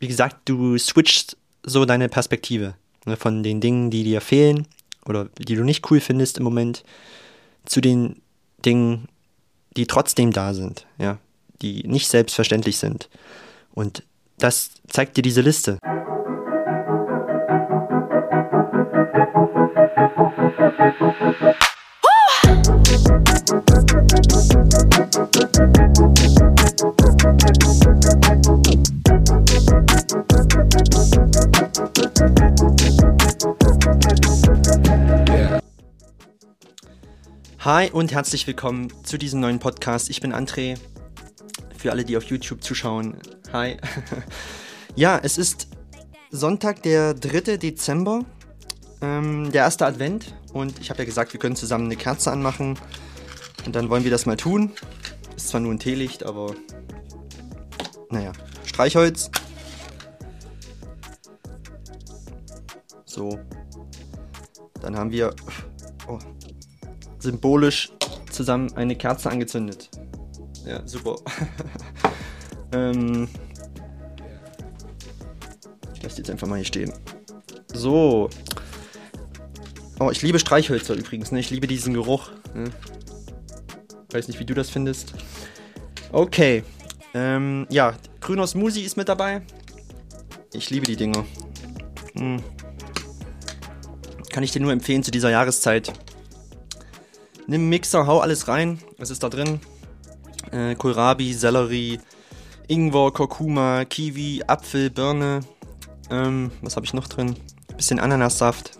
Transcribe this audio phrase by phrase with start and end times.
[0.00, 4.66] wie gesagt, du switchst so deine Perspektive ne, von den Dingen, die dir fehlen
[5.06, 6.82] oder die du nicht cool findest im Moment,
[7.66, 8.20] zu den
[8.64, 9.08] Dingen,
[9.76, 11.18] die trotzdem da sind, ja,
[11.62, 13.08] die nicht selbstverständlich sind.
[13.72, 14.02] Und
[14.38, 15.78] das zeigt dir diese Liste.
[37.72, 40.10] Hi und herzlich willkommen zu diesem neuen Podcast.
[40.10, 40.76] Ich bin André.
[41.78, 43.16] Für alle, die auf YouTube zuschauen.
[43.52, 43.76] Hi.
[44.96, 45.68] ja, es ist
[46.32, 47.58] Sonntag, der 3.
[47.58, 48.24] Dezember,
[49.00, 50.34] ähm, der erste Advent.
[50.52, 52.76] Und ich habe ja gesagt, wir können zusammen eine Kerze anmachen.
[53.64, 54.72] Und dann wollen wir das mal tun.
[55.36, 56.52] Ist zwar nur ein Teelicht, aber
[58.08, 58.32] naja.
[58.64, 59.30] Streichholz.
[63.04, 63.38] So.
[64.80, 65.36] Dann haben wir
[67.20, 67.92] symbolisch
[68.30, 69.90] zusammen eine Kerze angezündet.
[70.66, 71.16] Ja, super.
[72.72, 73.28] ähm,
[75.94, 76.92] ich lasse die jetzt einfach mal hier stehen.
[77.72, 78.28] So.
[79.98, 81.40] Oh, ich liebe Streichhölzer übrigens, ne?
[81.40, 82.30] Ich liebe diesen Geruch.
[82.54, 82.70] Ne?
[84.12, 85.12] Weiß nicht, wie du das findest.
[86.12, 86.64] Okay.
[87.12, 89.42] Ähm, ja, grüner Smoothie ist mit dabei.
[90.52, 91.24] Ich liebe die Dinger.
[92.14, 92.42] Hm.
[94.30, 95.92] Kann ich dir nur empfehlen zu dieser Jahreszeit.
[97.50, 98.78] Nimm Mixer, hau alles rein.
[98.96, 99.58] Was ist da drin?
[100.52, 101.98] Äh, Kohlrabi, Sellerie,
[102.68, 105.40] Ingwer, Kurkuma, Kiwi, Apfel, Birne.
[106.12, 107.34] Ähm, was habe ich noch drin?
[107.76, 108.78] Bisschen Ananassaft.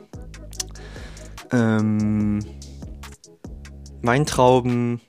[1.51, 2.45] Ähm,
[4.03, 5.01] Weintrauben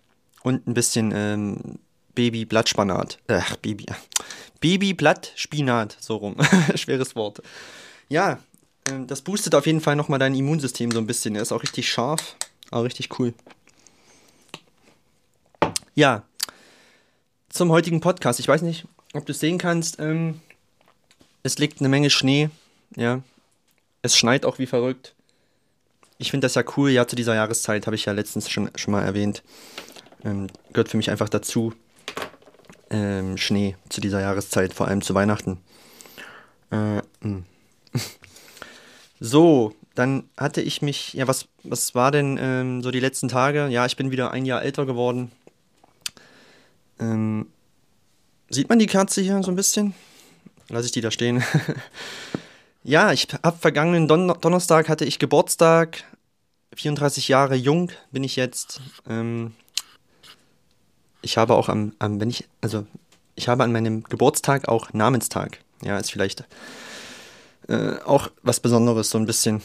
[0.41, 1.77] und ein bisschen ähm,
[2.15, 3.19] Baby-Blattspanat.
[3.27, 3.85] Ach, Baby.
[4.59, 6.35] Baby-Blattspinat, so rum.
[6.73, 7.43] Schweres Wort.
[8.09, 8.39] Ja,
[8.89, 11.35] ähm, das boostet auf jeden Fall nochmal dein Immunsystem so ein bisschen.
[11.35, 12.37] Er ist auch richtig scharf,
[12.71, 13.33] auch richtig cool.
[15.93, 16.23] Ja,
[17.49, 18.39] zum heutigen Podcast.
[18.39, 19.99] Ich weiß nicht, ob du es sehen kannst.
[19.99, 20.39] Ähm,
[21.43, 22.49] es liegt eine Menge Schnee.
[22.95, 23.21] Ja,
[24.01, 25.13] es schneit auch wie verrückt.
[26.17, 26.91] Ich finde das ja cool.
[26.91, 29.43] Ja, zu dieser Jahreszeit habe ich ja letztens schon, schon mal erwähnt.
[30.23, 31.73] Ähm, gehört für mich einfach dazu.
[32.89, 35.59] Ähm, Schnee zu dieser Jahreszeit, vor allem zu Weihnachten.
[36.69, 37.45] Äh, hm.
[39.19, 43.67] so, dann hatte ich mich, ja, was, was war denn ähm, so die letzten Tage?
[43.67, 45.31] Ja, ich bin wieder ein Jahr älter geworden.
[46.99, 47.45] Ähm,
[48.49, 49.93] sieht man die Kerze hier so ein bisschen?
[50.69, 51.43] Lass ich die da stehen.
[52.83, 56.03] ja, ich habe vergangenen Don Donnerstag hatte ich Geburtstag.
[56.75, 58.81] 34 Jahre jung bin ich jetzt.
[59.07, 59.53] Ähm,
[61.21, 62.87] ich habe auch am, am, wenn ich, also
[63.35, 65.59] ich habe an meinem Geburtstag auch Namenstag.
[65.83, 66.45] Ja, ist vielleicht
[67.67, 69.61] äh, auch was Besonderes, so ein bisschen.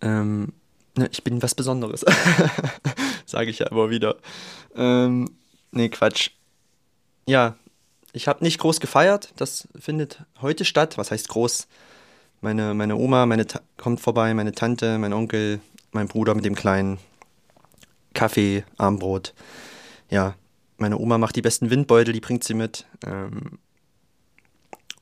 [0.00, 0.52] Ähm,
[0.96, 2.04] ne, ich bin was Besonderes.
[3.26, 4.16] Sage ich ja immer wieder.
[4.74, 5.30] Ähm,
[5.70, 6.30] nee, Quatsch.
[7.26, 7.56] Ja,
[8.12, 9.32] ich habe nicht groß gefeiert.
[9.36, 10.96] Das findet heute statt.
[10.98, 11.66] Was heißt groß?
[12.40, 13.46] Meine, meine Oma meine
[13.76, 15.60] kommt vorbei, meine Tante, mein Onkel,
[15.92, 16.98] mein Bruder mit dem kleinen
[18.14, 19.34] Kaffee, Armbrot.
[20.10, 20.34] Ja,
[20.78, 22.86] meine Oma macht die besten Windbeutel, die bringt sie mit.
[23.04, 23.58] Ähm,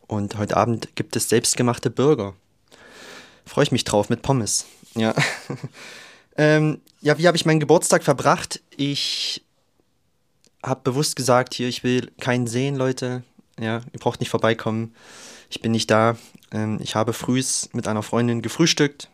[0.07, 2.35] und heute Abend gibt es selbstgemachte Burger.
[3.47, 4.67] Freue ich mich drauf mit Pommes.
[4.95, 5.15] Ja.
[6.37, 8.61] ähm, ja, wie habe ich meinen Geburtstag verbracht?
[8.77, 9.43] Ich
[10.63, 13.23] habe bewusst gesagt, hier, ich will keinen sehen, Leute.
[13.61, 14.95] Ja, ihr braucht nicht vorbeikommen.
[15.51, 16.17] Ich bin nicht da.
[16.51, 19.09] Ähm, ich habe frühs mit einer Freundin gefrühstückt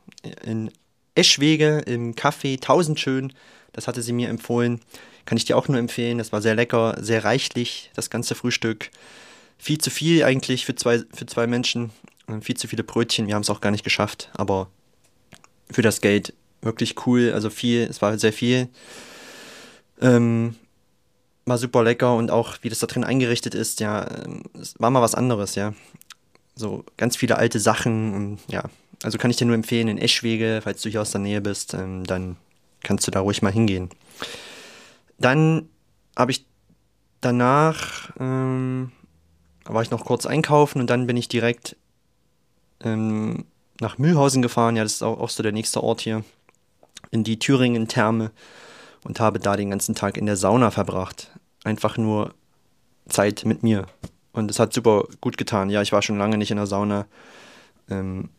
[0.44, 0.70] in
[1.14, 3.32] Eschwege im Café Tausendschön.
[3.72, 4.80] Das hatte sie mir empfohlen.
[5.24, 6.18] Kann ich dir auch nur empfehlen.
[6.18, 8.90] Das war sehr lecker, sehr reichlich, das ganze Frühstück.
[9.58, 11.90] Viel zu viel eigentlich für zwei, für zwei Menschen.
[12.40, 13.26] Viel zu viele Brötchen.
[13.26, 14.30] Wir haben es auch gar nicht geschafft.
[14.34, 14.68] Aber
[15.70, 17.32] für das Geld wirklich cool.
[17.32, 18.68] Also viel, es war sehr viel.
[20.00, 20.56] Ähm,
[21.46, 24.90] war super lecker und auch wie das da drin eingerichtet ist, ja, ähm, es war
[24.90, 25.74] mal was anderes, ja.
[26.54, 28.64] So ganz viele alte Sachen und ja,
[29.02, 31.74] also kann ich dir nur empfehlen, in Eschwege, falls du hier aus der Nähe bist,
[31.74, 32.36] ähm, dann
[32.82, 33.90] kannst du da ruhig mal hingehen.
[35.18, 35.68] Dann
[36.16, 36.46] habe ich
[37.20, 38.92] danach, ähm,
[39.64, 41.76] war ich noch kurz einkaufen und dann bin ich direkt
[42.82, 43.44] ähm,
[43.80, 46.24] nach Mühlhausen gefahren, ja, das ist auch, auch so der nächste Ort hier,
[47.10, 48.30] in die Thüringen-Therme
[49.04, 51.30] und habe da den ganzen Tag in der Sauna verbracht
[51.64, 52.34] einfach nur
[53.08, 53.86] Zeit mit mir.
[54.32, 55.70] Und es hat super gut getan.
[55.70, 57.06] Ja, ich war schon lange nicht in der Sauna.
[57.88, 58.30] Ähm,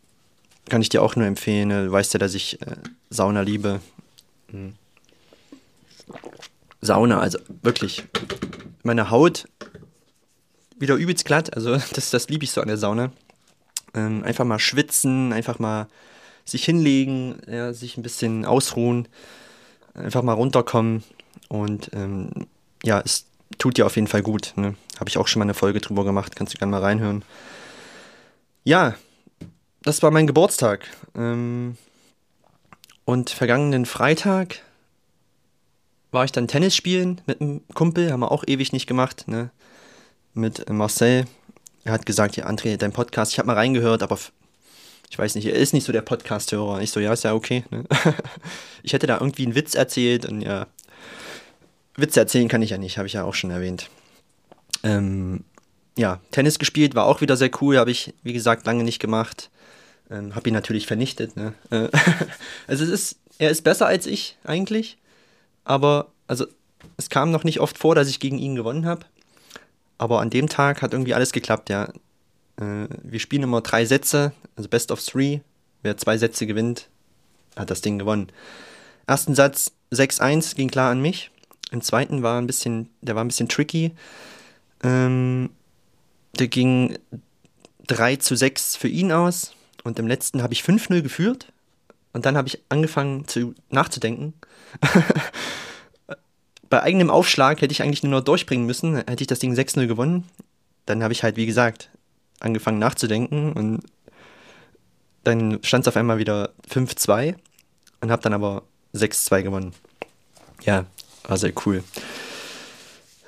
[0.68, 1.68] kann ich dir auch nur empfehlen.
[1.68, 2.76] Du weißt ja, dass ich äh,
[3.10, 3.80] Sauna liebe.
[4.50, 4.74] Mhm.
[6.80, 8.04] Sauna, also wirklich.
[8.82, 9.46] Meine Haut,
[10.78, 11.54] wieder übelst glatt.
[11.54, 13.12] Also das, das liebe ich so an der Sauna.
[13.94, 15.88] Ähm, einfach mal schwitzen, einfach mal
[16.44, 19.08] sich hinlegen, ja, sich ein bisschen ausruhen,
[19.94, 21.04] einfach mal runterkommen.
[21.48, 22.30] Und ähm,
[22.82, 23.26] ja, es
[23.58, 24.54] tut dir auf jeden Fall gut.
[24.56, 24.74] Ne?
[24.98, 27.24] Habe ich auch schon mal eine Folge drüber gemacht, kannst du gerne mal reinhören.
[28.64, 28.94] Ja,
[29.82, 30.86] das war mein Geburtstag.
[31.14, 31.76] Ähm,
[33.04, 34.60] und vergangenen Freitag
[36.12, 39.50] war ich dann Tennis spielen mit einem Kumpel, haben wir auch ewig nicht gemacht, ne?
[40.34, 41.26] Mit Marcel.
[41.84, 44.18] Er hat gesagt, ja, André, dein Podcast, ich habe mal reingehört, aber
[45.10, 46.80] ich weiß nicht, er ist nicht so der Podcast-Hörer.
[46.80, 47.64] Ich so, ja, ist ja okay.
[47.70, 47.84] Ne?
[48.82, 50.66] ich hätte da irgendwie einen Witz erzählt und ja,
[51.96, 53.90] Witze erzählen kann ich ja nicht, habe ich ja auch schon erwähnt.
[54.82, 55.44] Ähm,
[55.98, 59.50] ja, Tennis gespielt, war auch wieder sehr cool, habe ich, wie gesagt, lange nicht gemacht.
[60.10, 61.36] Ähm, habe ihn natürlich vernichtet.
[61.36, 61.52] Ne?
[61.70, 61.88] Äh,
[62.66, 64.98] also es ist, er ist besser als ich eigentlich,
[65.64, 66.46] aber also
[66.96, 69.04] es kam noch nicht oft vor, dass ich gegen ihn gewonnen habe.
[69.98, 71.92] Aber an dem Tag hat irgendwie alles geklappt, ja.
[72.56, 75.40] Äh, wir spielen immer drei Sätze, also Best of Three.
[75.82, 76.88] Wer zwei Sätze gewinnt,
[77.56, 78.28] hat das Ding gewonnen.
[79.06, 81.30] Ersten Satz 6-1 ging klar an mich.
[81.70, 83.92] Im zweiten war ein bisschen, der war ein bisschen tricky.
[84.82, 85.50] Ähm,
[86.38, 86.98] der ging
[87.86, 89.54] 3 zu 6 für ihn aus.
[89.84, 91.52] Und im letzten habe ich 5-0 geführt.
[92.12, 94.34] Und dann habe ich angefangen zu, nachzudenken.
[96.72, 98.96] Bei eigenem Aufschlag hätte ich eigentlich nur noch durchbringen müssen.
[98.96, 100.24] Hätte ich das Ding 6-0 gewonnen.
[100.86, 101.90] Dann habe ich halt, wie gesagt,
[102.40, 103.52] angefangen nachzudenken.
[103.52, 103.82] Und
[105.22, 107.34] dann stand es auf einmal wieder 5-2.
[108.00, 108.62] Und habe dann aber
[108.94, 109.74] 6-2 gewonnen.
[110.62, 110.86] Ja,
[111.24, 111.84] war sehr cool.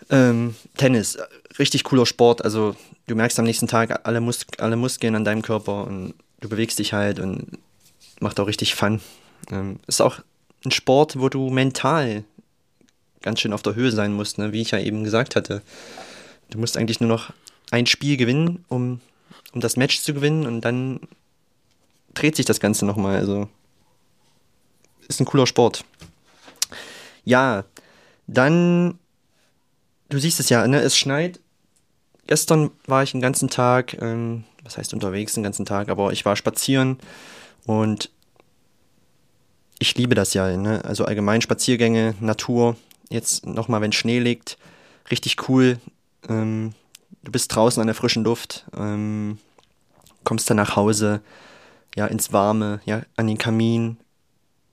[0.09, 1.19] Ähm, Tennis,
[1.59, 2.43] richtig cooler Sport.
[2.43, 2.77] Also
[3.09, 6.79] du merkst am nächsten Tag alle, Mus alle Muskeln an deinem Körper und du bewegst
[6.79, 7.59] dich halt und
[8.21, 9.03] macht auch richtig Fun.
[9.51, 10.21] Ähm, ist auch
[10.65, 12.25] ein Sport, wo du mental
[13.25, 14.53] ganz schön auf der Höhe sein musst, ne?
[14.53, 15.63] wie ich ja eben gesagt hatte.
[16.51, 17.33] Du musst eigentlich nur noch
[17.71, 19.01] ein Spiel gewinnen, um,
[19.53, 21.01] um das Match zu gewinnen und dann
[22.13, 23.17] dreht sich das Ganze nochmal.
[23.17, 23.49] Also
[25.09, 25.85] ist ein cooler Sport.
[27.25, 27.65] Ja,
[28.27, 28.99] dann,
[30.11, 30.81] du siehst es ja, ne?
[30.81, 31.41] es schneit.
[32.27, 36.25] Gestern war ich den ganzen Tag, ähm, was heißt unterwegs den ganzen Tag, aber ich
[36.25, 36.99] war spazieren
[37.67, 38.11] und
[39.79, 40.85] ich liebe das ja, ne?
[40.85, 42.77] also allgemein Spaziergänge, Natur,
[43.11, 44.59] jetzt nochmal, wenn Schnee liegt,
[45.11, 45.79] richtig cool.
[46.29, 46.75] Ähm,
[47.23, 49.39] du bist draußen an der frischen Luft, ähm,
[50.25, 51.21] kommst dann nach Hause,
[51.97, 53.99] ja, ins Warme, ja, an den Kamin,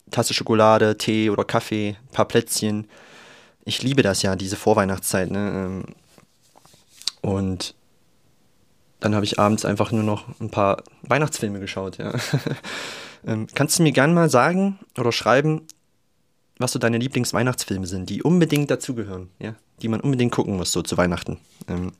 [0.10, 2.88] Tasse Schokolade, Tee oder Kaffee, paar Plätzchen
[3.66, 5.32] ich liebe das ja, diese Vorweihnachtszeit.
[5.32, 5.52] Ne?
[5.54, 5.84] Ähm,
[7.22, 7.76] und
[9.00, 11.98] dann habe ich abends einfach nur noch ein paar Weihnachtsfilme geschaut.
[11.98, 12.14] Ja.
[13.24, 15.68] Ähm, kannst du mir gerne mal sagen oder schreiben,
[16.62, 19.56] was so deine Lieblingsweihnachtsfilme sind, die unbedingt dazugehören, ja?
[19.82, 21.38] die man unbedingt gucken muss, so zu Weihnachten?
[21.68, 21.92] Ähm,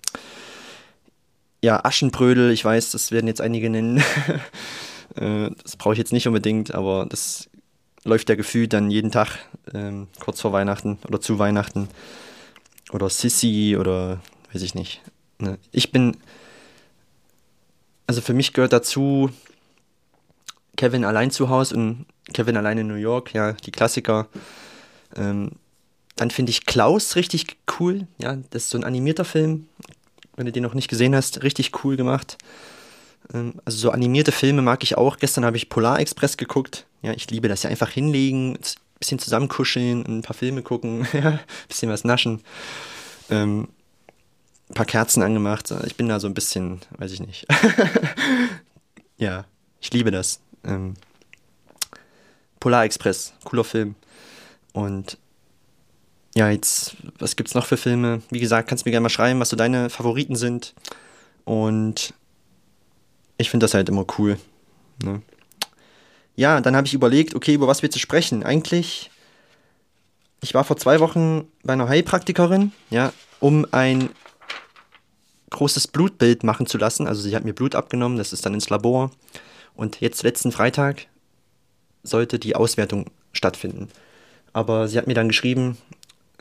[1.64, 3.98] ja, Aschenbrödel, ich weiß, das werden jetzt einige nennen.
[5.16, 7.50] äh, das brauche ich jetzt nicht unbedingt, aber das
[8.04, 9.38] läuft ja gefühlt dann jeden Tag
[9.74, 11.88] ähm, kurz vor Weihnachten oder zu Weihnachten.
[12.92, 14.20] Oder Sissy oder
[14.52, 15.02] weiß ich nicht.
[15.40, 15.58] Ne?
[15.72, 16.18] Ich bin,
[18.08, 19.30] also für mich gehört dazu
[20.76, 24.28] Kevin allein zu Hause und Kevin allein in New York, ja, die Klassiker.
[25.16, 25.52] Ähm,
[26.16, 29.68] dann finde ich Klaus richtig cool, ja, das ist so ein animierter Film.
[30.36, 32.38] Wenn du den noch nicht gesehen hast, richtig cool gemacht.
[33.34, 35.18] Ähm, also so animierte Filme mag ich auch.
[35.18, 36.86] Gestern habe ich Polar Express geguckt.
[37.02, 38.58] Ja, ich liebe das ja einfach hinlegen,
[39.00, 42.42] bisschen zusammenkuscheln, ein paar Filme gucken, ein bisschen was naschen.
[43.30, 43.68] Ähm,
[44.70, 45.74] ein paar Kerzen angemacht.
[45.86, 47.46] Ich bin da so ein bisschen, weiß ich nicht.
[49.18, 49.46] ja,
[49.82, 50.40] ich liebe das.
[50.64, 50.94] Ähm,
[52.62, 53.96] Polar Express, cooler Film.
[54.72, 55.18] Und
[56.34, 58.22] ja, jetzt, was gibt's noch für Filme?
[58.30, 60.74] Wie gesagt, kannst du mir gerne mal schreiben, was so deine Favoriten sind.
[61.44, 62.14] Und
[63.38, 64.38] ich finde das halt immer cool.
[65.04, 65.22] Ne?
[66.38, 68.44] Ja, dann habe ich überlegt, okay, über was wir zu sprechen.
[68.44, 69.12] Eigentlich,
[70.40, 74.10] ich war vor zwei Wochen bei einer Heilpraktikerin, ja, um ein
[75.50, 77.08] großes Blutbild machen zu lassen.
[77.08, 79.12] Also sie hat mir Blut abgenommen, das ist dann ins Labor.
[79.76, 81.08] Und jetzt letzten Freitag
[82.04, 83.90] sollte die Auswertung stattfinden.
[84.54, 85.78] Aber sie hat mir dann geschrieben,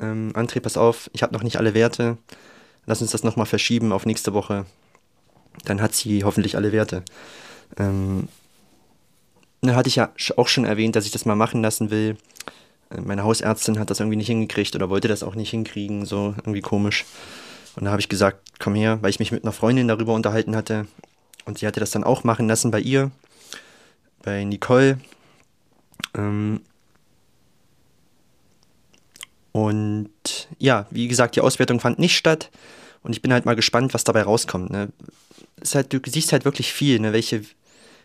[0.00, 2.18] ähm, André, pass auf, ich habe noch nicht alle Werte.
[2.86, 4.66] Lass uns das nochmal verschieben auf nächste Woche
[5.64, 7.02] dann hat sie hoffentlich alle Werte.
[7.78, 8.28] Ähm,
[9.62, 12.16] dann hatte ich ja auch schon erwähnt, dass ich das mal machen lassen will.
[12.90, 16.34] Äh, meine Hausärztin hat das irgendwie nicht hingekriegt oder wollte das auch nicht hinkriegen, so
[16.38, 17.04] irgendwie komisch.
[17.76, 20.56] Und da habe ich gesagt, komm her, weil ich mich mit einer Freundin darüber unterhalten
[20.56, 20.86] hatte.
[21.44, 23.10] Und sie hatte das dann auch machen lassen bei ihr,
[24.22, 24.98] bei Nicole.
[26.14, 26.60] Ähm
[29.52, 30.10] und
[30.58, 32.50] ja, wie gesagt, die Auswertung fand nicht statt.
[33.02, 34.70] Und ich bin halt mal gespannt, was dabei rauskommt.
[34.70, 34.88] Ne?
[35.72, 37.12] Halt, du siehst halt wirklich viel, ne?
[37.12, 37.42] welche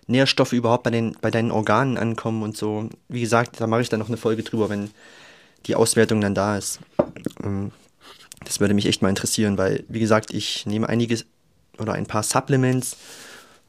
[0.08, 2.90] Nährstoffe überhaupt bei, den, bei deinen Organen ankommen und so.
[3.10, 4.92] Wie gesagt, da mache ich dann noch eine Folge drüber, wenn
[5.66, 6.80] die Auswertung dann da ist.
[7.44, 7.72] Ähm,
[8.44, 11.26] das würde mich echt mal interessieren, weil, wie gesagt, ich nehme einiges
[11.80, 12.98] oder ein paar Supplements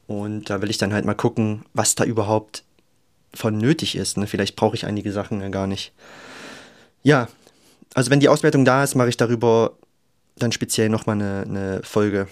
[0.05, 2.63] und da will ich dann halt mal gucken, was da überhaupt
[3.37, 4.17] von nötig ist.
[4.17, 4.27] Ne?
[4.27, 5.93] Vielleicht brauche ich einige Sachen ja gar nicht.
[7.03, 7.27] Ja,
[7.93, 9.73] also wenn die Auswertung da ist, mache ich darüber
[10.37, 12.27] dann speziell nochmal eine, eine Folge.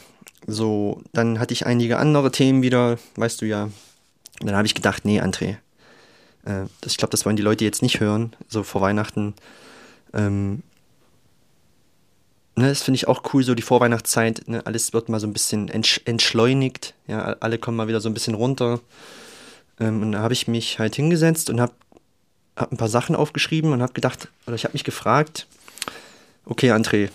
[0.48, 3.70] So, dann hatte ich einige andere Themen wieder, weißt du ja.
[4.42, 5.58] Dann habe ich gedacht, nee, André,
[6.46, 9.34] äh, das, ich glaube, das wollen die Leute jetzt nicht hören, so vor Weihnachten.
[10.14, 10.62] Ähm,
[12.56, 14.48] ne, das finde ich auch cool, so die Vorweihnachtszeit.
[14.48, 16.94] Ne, alles wird mal so ein bisschen entsch entschleunigt.
[17.08, 18.82] Ja, alle kommen mal wieder so ein bisschen runter.
[19.80, 21.74] Ähm, und da habe ich mich halt hingesetzt und habe
[22.56, 25.48] hab ein paar Sachen aufgeschrieben und habe gedacht, oder ich habe mich gefragt,
[26.46, 27.10] okay, André,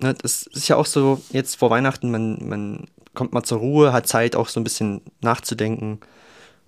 [0.00, 3.92] ne, das ist ja auch so, jetzt vor Weihnachten, man, man kommt mal zur Ruhe,
[3.92, 6.00] hat Zeit auch so ein bisschen nachzudenken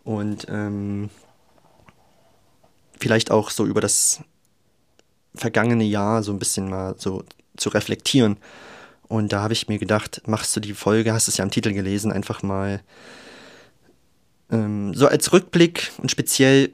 [0.05, 1.11] und ähm,
[2.99, 4.21] vielleicht auch so über das
[5.35, 7.25] vergangene Jahr so ein bisschen mal so
[7.57, 8.37] zu reflektieren.
[9.09, 11.73] Und da habe ich mir gedacht, machst du die Folge, hast es ja im Titel
[11.73, 12.81] gelesen, einfach mal
[14.51, 16.71] ähm, so als Rückblick und speziell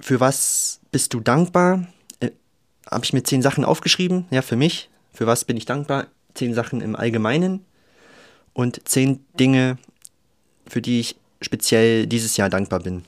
[0.00, 1.86] für was bist du dankbar?
[2.20, 2.30] Äh,
[2.90, 4.90] habe ich mir zehn Sachen aufgeschrieben, ja, für mich.
[5.12, 6.08] Für was bin ich dankbar?
[6.34, 7.64] Zehn Sachen im Allgemeinen
[8.52, 9.78] und zehn Dinge,
[10.66, 13.04] für die ich speziell dieses Jahr dankbar bin.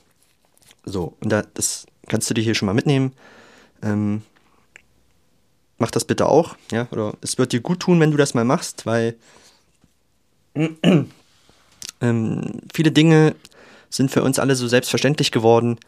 [0.85, 3.13] So, und da, das kannst du dir hier schon mal mitnehmen.
[3.83, 4.23] Ähm,
[5.79, 8.45] mach das bitte auch, ja, oder es wird dir gut tun, wenn du das mal
[8.45, 9.17] machst, weil
[12.01, 13.35] ähm, viele Dinge
[13.97, 15.79] sind für uns alle so selbstverständlich geworden.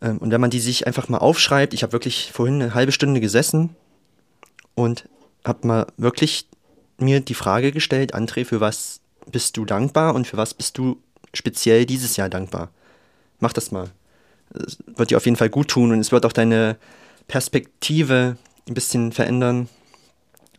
[0.00, 2.92] Ähm, und wenn man die sich einfach mal aufschreibt, ich habe wirklich vorhin eine halbe
[2.92, 3.74] Stunde gesessen
[4.74, 5.08] und
[5.44, 6.46] habe mal wirklich
[6.98, 9.00] mir die Frage gestellt, André, für was
[9.30, 10.98] bist du dankbar und für was bist du
[11.32, 12.70] speziell dieses Jahr dankbar?
[13.40, 13.90] Mach das mal.
[14.54, 16.76] Es wird dir auf jeden Fall gut tun und es wird auch deine
[17.26, 18.36] Perspektive
[18.68, 19.68] ein bisschen verändern,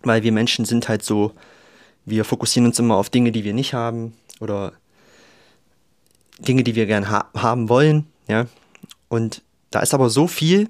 [0.04, 1.32] weil wir Menschen sind halt so,
[2.06, 4.74] wir fokussieren uns immer auf Dinge, die wir nicht haben oder
[6.40, 8.48] Dinge, die wir gern ha haben wollen, ja.
[9.08, 10.70] Und da ist aber so viel,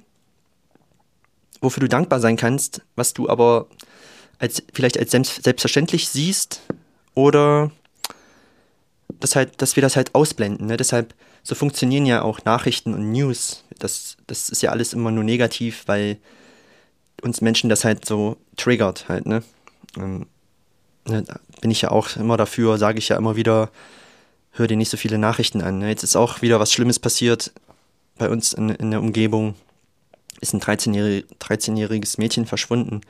[1.62, 3.68] wofür du dankbar sein kannst, was du aber
[4.40, 6.62] als, vielleicht als selbstverständlich siehst
[7.14, 7.72] oder
[9.20, 10.68] das halt, dass wir das halt ausblenden.
[10.68, 10.78] Ne?
[10.78, 13.64] Deshalb, so funktionieren ja auch Nachrichten und News.
[13.80, 16.18] Das, das ist ja alles immer nur negativ, weil
[17.22, 19.44] uns Menschen das halt so triggert halt, ne?
[19.98, 20.28] Ähm,
[21.08, 23.72] ne da bin ich ja auch immer dafür, sage ich ja immer wieder,
[24.56, 25.80] hör dir nicht so viele Nachrichten an.
[25.80, 25.90] Ne?
[25.90, 27.52] Jetzt ist auch wieder was Schlimmes passiert
[28.18, 29.56] bei uns in, in der Umgebung.
[30.42, 31.76] Ist ein 13-jähriges 13
[32.18, 33.02] Mädchen verschwunden.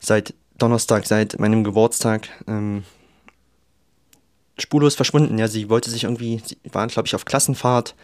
[0.00, 2.28] Seit Donnerstag, seit meinem Geburtstag.
[2.46, 2.84] Ähm,
[4.58, 5.38] spurlos verschwunden.
[5.38, 7.94] Ja, sie wollte sich irgendwie, sie waren, glaube ich, auf Klassenfahrt.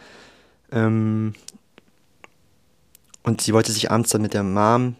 [0.71, 1.33] Ähm,
[3.23, 4.95] und sie wollte sich abends dann mit der Mom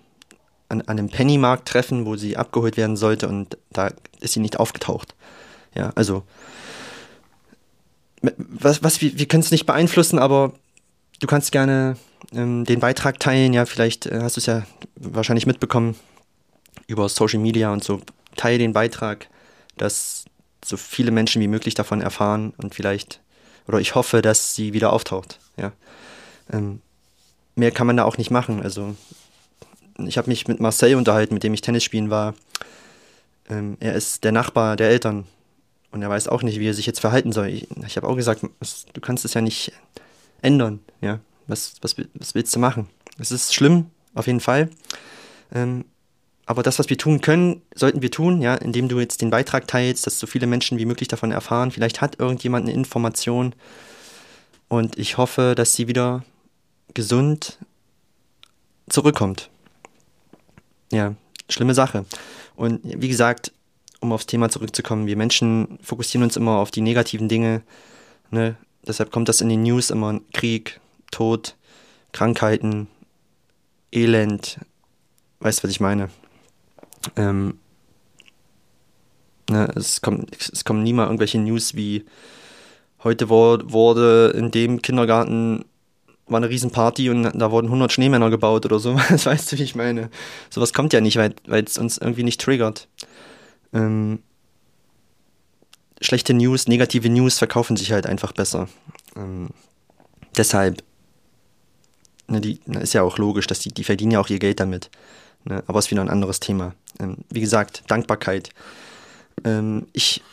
[0.68, 4.60] an, an einem Pennymarkt treffen, wo sie abgeholt werden sollte und da ist sie nicht
[4.60, 5.16] aufgetaucht.
[5.76, 6.24] Ja, also
[8.38, 10.54] was, was wir, wir können es nicht beeinflussen, aber
[11.20, 11.98] du kannst gerne
[12.34, 13.54] ähm, den Beitrag teilen.
[13.54, 14.64] Ja, vielleicht äh, hast du es ja
[14.96, 15.96] wahrscheinlich mitbekommen
[16.88, 18.02] über Social Media und so.
[18.36, 19.28] Teile den Beitrag,
[19.78, 20.26] dass
[20.64, 23.22] so viele Menschen wie möglich davon erfahren und vielleicht,
[23.68, 25.40] oder ich hoffe, dass sie wieder auftaucht.
[25.58, 25.72] Ja.
[26.52, 26.82] Ähm,
[27.56, 28.62] mehr kann man da auch nicht machen.
[28.62, 28.96] Also
[29.98, 32.34] ich habe mich mit Marcel unterhalten, mit dem ich Tennis spielen war.
[33.50, 35.26] Ähm, er ist der Nachbar der Eltern
[35.92, 37.48] und er weiß auch nicht, wie er sich jetzt verhalten soll.
[37.48, 39.72] Ich, ich habe auch gesagt, du kannst es ja nicht
[40.42, 40.80] ändern.
[41.02, 41.20] Ja?
[41.48, 42.90] Was, was, was willst du machen?
[43.18, 44.70] Es ist schlimm, auf jeden Fall.
[45.54, 45.86] Ähm,
[46.46, 49.68] aber das, was wir tun können, sollten wir tun, ja, indem du jetzt den Beitrag
[49.68, 51.72] teilst, dass so viele Menschen wie möglich davon erfahren.
[51.72, 53.56] Vielleicht hat irgendjemand eine Information
[54.68, 56.24] und ich hoffe, dass sie wieder
[56.94, 57.58] gesund
[58.90, 59.50] zurückkommt
[60.92, 61.16] ja,
[61.50, 62.06] schlimme Sache.
[62.56, 63.52] Und wie gesagt,
[64.00, 67.62] um aufs Thema zurückzukommen, wir Menschen fokussieren uns immer auf die negativen Dinge.
[68.32, 68.56] Ne?
[68.88, 70.80] Deshalb kommt das in den News immer Krieg,
[71.12, 71.56] Tod,
[72.12, 72.88] Krankheiten,
[73.92, 74.60] Elend.
[75.40, 76.10] Weißt du, was ich meine?
[77.16, 77.60] Ähm,
[79.50, 82.06] ne, es, kommt, es kommen nie mal irgendwelche News wie
[83.04, 85.66] heute wurde in dem Kindergarten
[86.28, 88.98] war eine Riesenparty und da wurden 100 Schneemänner gebaut oder so.
[89.10, 90.10] Das weißt du, wie ich meine.
[90.50, 92.88] Sowas kommt ja nicht, weil es uns irgendwie nicht triggert.
[93.76, 94.20] Ähm,
[96.02, 98.68] schlechte News, negative News verkaufen sich halt einfach besser.
[99.16, 99.50] Ähm,
[100.36, 100.84] deshalb,
[102.28, 104.60] ne, die, na, ist ja auch logisch, dass die, die verdienen ja auch ihr Geld
[104.60, 104.90] damit.
[105.44, 106.74] Ne, aber ist wieder ein anderes Thema.
[107.00, 108.50] Ähm, wie gesagt, Dankbarkeit.
[109.44, 110.24] Ähm, ich,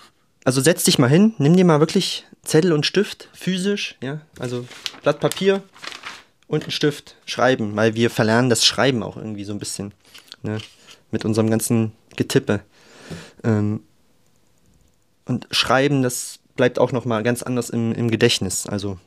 [0.44, 4.66] also setz dich mal hin, nimm dir mal wirklich Zettel und Stift, physisch, ja, also
[5.02, 5.62] Blatt Papier
[6.48, 9.92] und einen Stift, schreiben, weil wir verlernen das Schreiben auch irgendwie so ein bisschen,
[10.42, 10.58] ne,
[11.10, 12.60] mit unserem ganzen Getippe.
[13.44, 13.80] Ähm,
[15.24, 18.66] und Schreiben, das bleibt auch nochmal ganz anders im, im Gedächtnis.
[18.66, 18.98] Also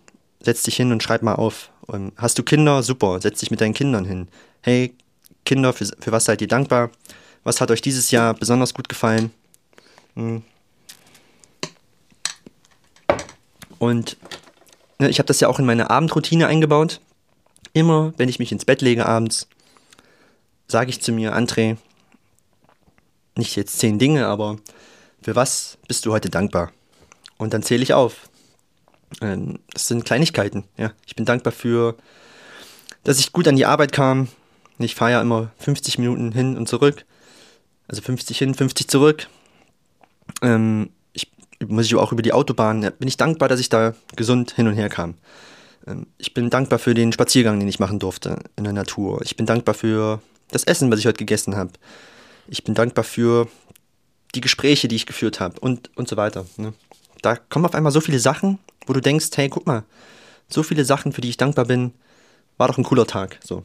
[0.41, 1.69] setz dich hin und schreib mal auf.
[1.81, 2.83] Und hast du Kinder?
[2.83, 4.27] Super, setz dich mit deinen Kindern hin.
[4.61, 4.93] Hey,
[5.45, 6.89] Kinder, für, für was seid ihr dankbar?
[7.43, 9.31] Was hat euch dieses Jahr besonders gut gefallen?
[10.15, 10.43] Hm.
[13.77, 14.17] Und
[14.99, 17.01] ne, ich habe das ja auch in meine Abendroutine eingebaut.
[17.73, 19.47] Immer, wenn ich mich ins Bett lege abends,
[20.67, 21.77] sage ich zu mir, André,
[23.37, 24.57] nicht jetzt zehn Dinge, aber
[25.21, 26.71] für was bist du heute dankbar?
[27.37, 28.29] Und dann zähle ich auf.
[29.21, 30.63] Ähm, das sind Kleinigkeiten.
[30.77, 30.93] Ja.
[31.05, 31.95] Ich bin dankbar für,
[33.03, 34.27] dass ich gut an die Arbeit kam.
[34.77, 37.05] Ich fahre ja immer 50 Minuten hin und zurück.
[37.87, 39.27] Also 50 hin, 50 zurück.
[40.41, 41.29] Ähm, ich
[41.65, 42.83] muss ich auch über die Autobahn.
[42.83, 45.15] Ja, bin ich dankbar, dass ich da gesund hin und her kam.
[45.87, 49.21] Ähm, ich bin dankbar für den Spaziergang, den ich machen durfte in der Natur.
[49.23, 51.71] Ich bin dankbar für das Essen, was ich heute gegessen habe.
[52.47, 53.47] Ich bin dankbar für
[54.35, 56.45] die Gespräche, die ich geführt habe und, und so weiter.
[56.57, 56.73] Ne?
[57.21, 59.83] Da kommen auf einmal so viele Sachen, wo du denkst, hey, guck mal,
[60.47, 61.93] so viele Sachen, für die ich dankbar bin,
[62.57, 63.39] war doch ein cooler Tag.
[63.43, 63.63] So.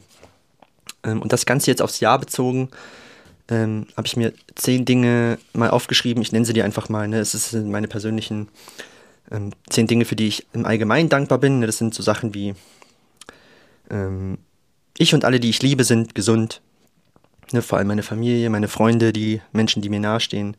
[1.03, 2.69] Ähm, und das Ganze jetzt aufs Jahr bezogen,
[3.49, 6.21] ähm, habe ich mir zehn Dinge mal aufgeschrieben.
[6.21, 7.07] Ich nenne sie dir einfach mal.
[7.07, 7.19] Ne?
[7.19, 8.47] Es sind meine persönlichen
[9.29, 11.59] ähm, zehn Dinge, für die ich im Allgemeinen dankbar bin.
[11.59, 11.67] Ne?
[11.67, 12.55] Das sind so Sachen wie
[13.89, 14.37] ähm,
[14.97, 16.61] ich und alle, die ich liebe, sind gesund.
[17.53, 17.61] Ne?
[17.61, 20.55] Vor allem meine Familie, meine Freunde, die Menschen, die mir nahestehen.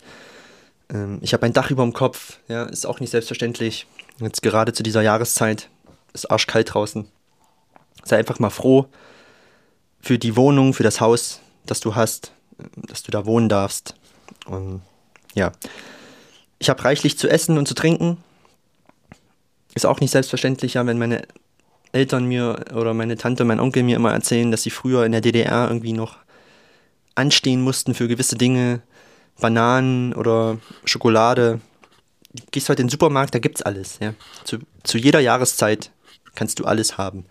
[0.92, 2.38] Ähm, ich habe ein Dach über dem Kopf.
[2.48, 3.86] Ja, ist auch nicht selbstverständlich.
[4.18, 5.68] Jetzt gerade zu dieser Jahreszeit
[6.12, 7.06] ist arschkalt draußen.
[8.04, 8.86] Sei einfach mal froh
[10.00, 12.32] für die Wohnung, für das Haus, das du hast,
[12.76, 13.94] dass du da wohnen darfst.
[14.46, 14.82] Und
[15.34, 15.52] ja,
[16.58, 18.18] ich habe reichlich zu essen und zu trinken.
[19.74, 21.22] Ist auch nicht selbstverständlich, ja, wenn meine
[21.92, 25.20] Eltern mir oder meine Tante, mein Onkel mir immer erzählen, dass sie früher in der
[25.20, 26.16] DDR irgendwie noch
[27.14, 28.82] anstehen mussten für gewisse Dinge,
[29.40, 31.60] Bananen oder Schokolade.
[32.32, 33.98] Du gehst heute in den Supermarkt, da gibt's alles.
[34.00, 34.14] Ja.
[34.44, 35.90] Zu, zu jeder Jahreszeit
[36.34, 37.26] kannst du alles haben.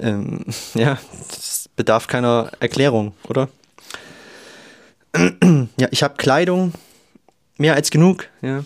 [0.00, 0.98] Ähm, ja,
[1.30, 3.48] das bedarf keiner Erklärung, oder?
[5.78, 6.72] ja, ich habe Kleidung,
[7.56, 8.28] mehr als genug.
[8.42, 8.64] Ja.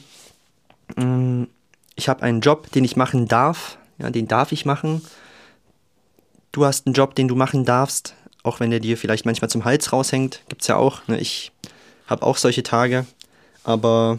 [0.97, 1.47] Mm,
[1.95, 3.79] ich habe einen Job, den ich machen darf.
[3.99, 5.03] Ja, den darf ich machen.
[6.51, 9.65] Du hast einen Job, den du machen darfst, auch wenn der dir vielleicht manchmal zum
[9.65, 10.43] Hals raushängt.
[10.49, 11.07] Gibt es ja auch.
[11.09, 11.19] Ne?
[11.19, 11.53] Ich
[12.07, 13.07] habe auch solche Tage.
[13.65, 14.19] Aber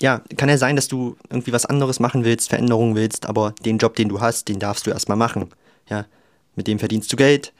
[0.00, 3.78] ja, kann ja sein, dass du irgendwie was anderes machen willst, Veränderungen willst, aber den
[3.78, 5.50] Job, den du hast, den darfst du erstmal machen.
[5.88, 6.06] Ja,
[6.54, 7.52] mit dem verdienst du Geld,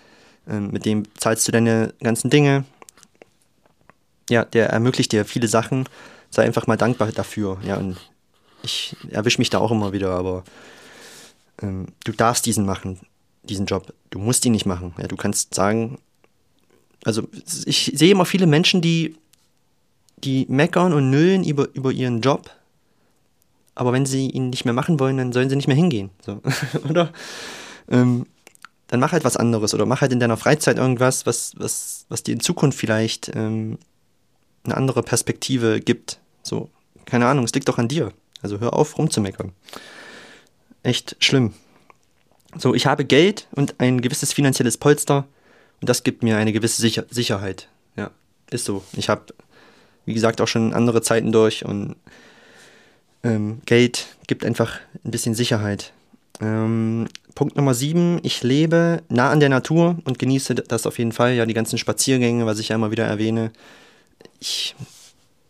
[0.48, 2.64] äh, mit dem zahlst du deine ganzen Dinge.
[4.28, 5.88] Ja, der ermöglicht dir viele Sachen.
[6.30, 7.58] Sei einfach mal dankbar dafür.
[7.62, 7.96] Ja, und
[8.62, 10.44] ich erwische mich da auch immer wieder, aber
[11.62, 13.00] ähm, du darfst diesen machen,
[13.46, 13.92] diesen Job.
[14.10, 14.94] Du musst ihn nicht machen.
[14.98, 15.98] Ja, du kannst sagen,
[17.04, 17.28] also
[17.64, 19.16] ich sehe immer viele Menschen, die
[20.18, 22.50] die meckern und nölen über, über ihren Job,
[23.74, 26.10] aber wenn sie ihn nicht mehr machen wollen, dann sollen sie nicht mehr hingehen.
[26.24, 26.40] So.
[26.88, 27.12] oder?
[27.88, 28.26] Ähm,
[28.88, 32.22] dann mach halt was anderes oder mach halt in deiner Freizeit irgendwas, was, was, was
[32.22, 33.78] dir in Zukunft vielleicht ähm,
[34.64, 36.18] eine andere Perspektive gibt.
[36.42, 36.70] So,
[37.04, 38.12] keine Ahnung, es liegt doch an dir.
[38.42, 39.52] Also hör auf, rumzumeckern.
[40.82, 41.52] Echt schlimm.
[42.56, 45.26] So, ich habe Geld und ein gewisses finanzielles Polster
[45.80, 47.68] und das gibt mir eine gewisse Sicher Sicherheit.
[47.96, 48.10] Ja,
[48.50, 48.82] ist so.
[48.92, 49.34] Ich habe
[50.06, 51.96] wie gesagt, auch schon andere Zeiten durch und
[53.22, 55.92] ähm, Geld gibt einfach ein bisschen Sicherheit.
[56.40, 61.12] Ähm, Punkt Nummer sieben, ich lebe nah an der Natur und genieße das auf jeden
[61.12, 61.34] Fall.
[61.34, 63.50] Ja, die ganzen Spaziergänge, was ich ja immer wieder erwähne.
[64.38, 64.74] Ich,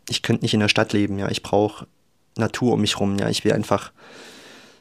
[0.09, 1.29] ich könnte nicht in der Stadt leben, ja.
[1.29, 1.87] Ich brauche
[2.37, 3.29] Natur um mich rum, ja.
[3.29, 3.93] Ich will einfach.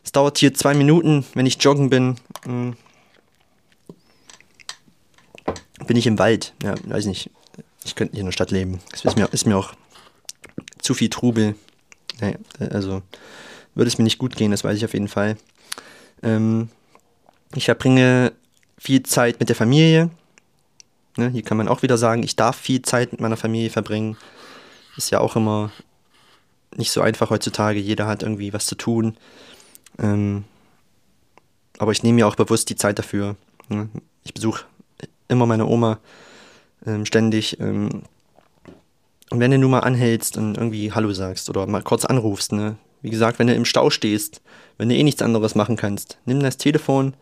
[0.05, 2.15] Es dauert hier zwei Minuten, wenn ich joggen bin.
[2.45, 2.77] Hm,
[5.87, 7.29] bin ich im Wald, ja, weiß nicht
[7.85, 8.81] ich könnte nicht in der Stadt leben.
[8.91, 9.73] Das ist mir, ist mir auch
[10.79, 11.55] zu viel Trubel.
[12.19, 13.01] Naja, also
[13.75, 15.37] würde es mir nicht gut gehen, das weiß ich auf jeden Fall.
[16.23, 16.69] Ähm,
[17.53, 18.33] ich verbringe
[18.77, 20.09] viel Zeit mit der Familie.
[21.17, 24.17] Ne, hier kann man auch wieder sagen, ich darf viel Zeit mit meiner Familie verbringen.
[24.97, 25.71] Ist ja auch immer
[26.75, 27.79] nicht so einfach heutzutage.
[27.79, 29.15] Jeder hat irgendwie was zu tun.
[29.99, 30.43] Ähm,
[31.77, 33.36] aber ich nehme mir auch bewusst die Zeit dafür.
[33.69, 33.89] Ne?
[34.23, 34.65] Ich besuche
[35.27, 35.99] immer meine Oma
[36.86, 37.60] ähm, ständig.
[37.60, 38.03] Ähm,
[39.29, 42.77] und wenn du nur mal anhältst und irgendwie Hallo sagst oder mal kurz anrufst, ne?
[43.01, 44.41] Wie gesagt, wenn du im Stau stehst,
[44.77, 47.13] wenn du eh nichts anderes machen kannst, nimm das Telefon,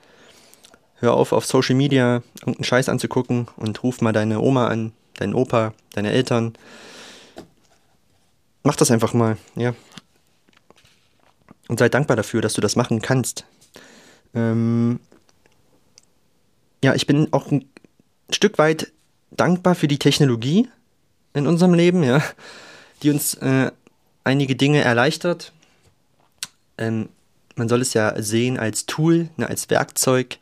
[0.99, 5.33] hör auf, auf Social Media irgendeinen Scheiß anzugucken und ruf mal deine Oma an, deinen
[5.33, 6.53] Opa, deine Eltern.
[8.63, 9.73] Mach das einfach mal, ja.
[11.67, 13.45] Und sei dankbar dafür, dass du das machen kannst.
[14.33, 14.99] Ähm
[16.83, 17.65] ja, ich bin auch ein
[18.29, 18.91] Stück weit
[19.31, 20.67] dankbar für die Technologie
[21.33, 22.21] in unserem Leben, ja,
[23.01, 23.71] die uns äh,
[24.23, 25.53] einige Dinge erleichtert.
[26.77, 27.09] Ähm,
[27.55, 30.37] man soll es ja sehen als Tool, ne, als Werkzeug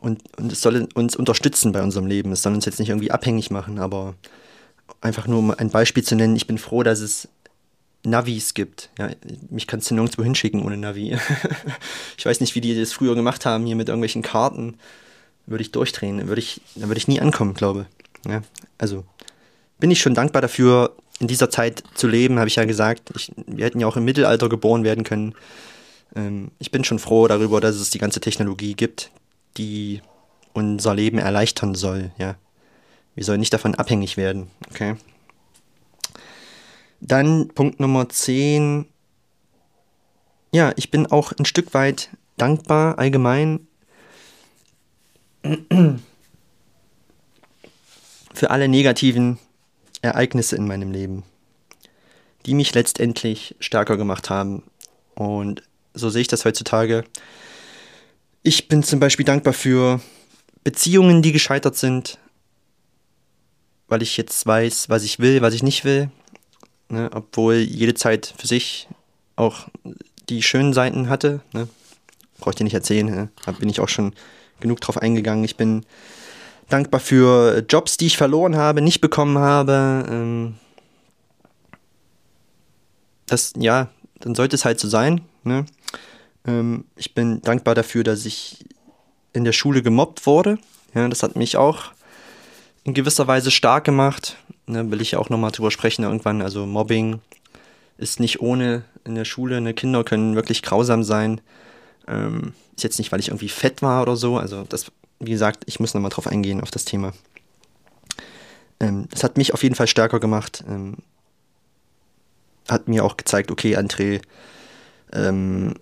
[0.00, 2.32] und, und es soll uns unterstützen bei unserem Leben.
[2.32, 4.14] Es soll uns jetzt nicht irgendwie abhängig machen, aber
[5.00, 7.28] einfach nur um ein Beispiel zu nennen, ich bin froh, dass es
[8.06, 8.90] Navis gibt.
[8.98, 9.10] Ja,
[9.50, 11.16] mich kannst du nirgendwo hinschicken ohne Navi.
[12.16, 14.78] ich weiß nicht, wie die das früher gemacht haben, hier mit irgendwelchen Karten.
[15.46, 17.86] Würde ich durchdrehen, würde ich, dann würde ich nie ankommen, glaube.
[18.26, 18.42] Ja,
[18.78, 19.04] also
[19.78, 23.10] bin ich schon dankbar dafür, in dieser Zeit zu leben, habe ich ja gesagt.
[23.16, 25.34] Ich, wir hätten ja auch im Mittelalter geboren werden können.
[26.14, 29.10] Ähm, ich bin schon froh darüber, dass es die ganze Technologie gibt,
[29.56, 30.00] die
[30.52, 32.10] unser Leben erleichtern soll.
[32.18, 32.36] Ja,
[33.14, 34.48] wir sollen nicht davon abhängig werden.
[34.70, 34.96] Okay.
[37.00, 38.86] Dann Punkt Nummer 10.
[40.52, 43.66] Ja, ich bin auch ein Stück weit dankbar allgemein
[48.34, 49.38] für alle negativen
[50.02, 51.24] Ereignisse in meinem Leben,
[52.44, 54.62] die mich letztendlich stärker gemacht haben.
[55.14, 55.62] Und
[55.94, 57.04] so sehe ich das heutzutage.
[58.42, 60.00] Ich bin zum Beispiel dankbar für
[60.62, 62.18] Beziehungen, die gescheitert sind,
[63.88, 66.10] weil ich jetzt weiß, was ich will, was ich nicht will.
[66.88, 67.10] Ne?
[67.12, 68.88] Obwohl jede Zeit für sich
[69.36, 69.68] auch
[70.28, 71.40] die schönen Seiten hatte.
[71.52, 71.68] Ne?
[72.38, 73.28] Brauche ich dir nicht erzählen, ne?
[73.44, 74.12] da bin ich auch schon
[74.60, 75.44] genug drauf eingegangen.
[75.44, 75.84] Ich bin
[76.68, 80.06] dankbar für Jobs, die ich verloren habe, nicht bekommen habe.
[80.08, 80.54] Ähm,
[83.26, 83.88] das, ja,
[84.20, 85.20] dann sollte es halt so sein.
[85.44, 85.66] Ne?
[86.46, 88.64] Ähm, ich bin dankbar dafür, dass ich
[89.32, 90.58] in der Schule gemobbt wurde.
[90.94, 91.92] Ja, das hat mich auch
[92.86, 94.36] in gewisser Weise stark gemacht.
[94.66, 96.40] Ne, will ich auch nochmal drüber sprechen irgendwann.
[96.40, 97.20] Also Mobbing
[97.98, 99.60] ist nicht ohne in der Schule.
[99.60, 101.40] Ne, Kinder können wirklich grausam sein.
[102.08, 104.38] Ähm, ist jetzt nicht, weil ich irgendwie fett war oder so.
[104.38, 107.12] Also das wie gesagt, ich muss nochmal drauf eingehen, auf das Thema.
[108.80, 110.62] Ähm, das hat mich auf jeden Fall stärker gemacht.
[110.68, 110.98] Ähm,
[112.68, 114.20] hat mir auch gezeigt, okay, André,
[115.12, 115.74] ähm,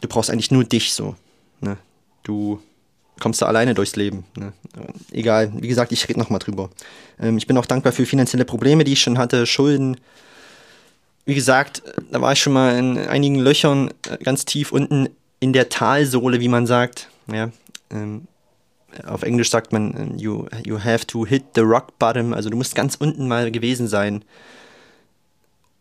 [0.00, 1.16] du brauchst eigentlich nur dich so.
[1.60, 1.76] Ne?
[2.22, 2.62] Du
[3.20, 4.24] kommst da alleine durchs Leben.
[4.36, 4.52] Ne?
[5.10, 6.70] Egal, wie gesagt, ich rede nochmal drüber.
[7.20, 9.96] Ähm, ich bin auch dankbar für finanzielle Probleme, die ich schon hatte, Schulden.
[11.24, 15.08] Wie gesagt, da war ich schon mal in einigen Löchern äh, ganz tief unten
[15.40, 17.08] in der Talsohle, wie man sagt.
[17.32, 17.50] Ja,
[17.90, 18.26] ähm,
[19.04, 22.74] auf Englisch sagt man, you, you have to hit the rock bottom, also du musst
[22.74, 24.24] ganz unten mal gewesen sein,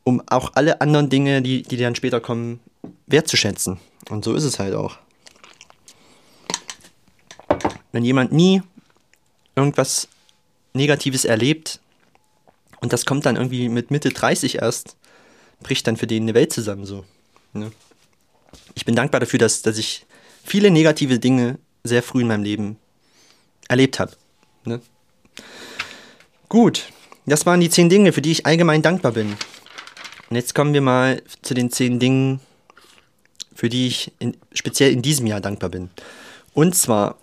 [0.03, 2.59] um auch alle anderen Dinge, die, die dann später kommen,
[3.07, 3.79] wertzuschätzen.
[4.09, 4.97] Und so ist es halt auch.
[7.95, 8.61] Wenn jemand nie
[9.55, 10.09] irgendwas
[10.73, 11.79] Negatives erlebt
[12.81, 14.97] und das kommt dann irgendwie mit Mitte 30 erst,
[15.61, 17.05] bricht dann für den eine Welt zusammen so.
[17.53, 17.71] Ne?
[18.73, 20.05] Ich bin dankbar dafür, dass, dass ich
[20.43, 22.75] viele negative Dinge sehr früh in meinem Leben
[23.69, 24.11] erlebt habe.
[24.65, 24.81] Ne?
[26.49, 26.91] Gut,
[27.25, 29.37] das waren die zehn Dinge, für die ich allgemein dankbar bin.
[30.29, 32.41] Und jetzt kommen wir mal zu den zehn Dingen,
[33.53, 35.91] für die ich in, speziell in diesem Jahr dankbar bin.
[36.53, 37.19] Und zwar,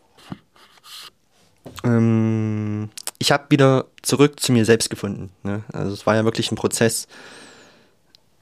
[1.85, 5.31] ähm, ich habe wieder zurück zu mir selbst gefunden.
[5.42, 5.62] Ne?
[5.73, 7.07] Also es war ja wirklich ein Prozess.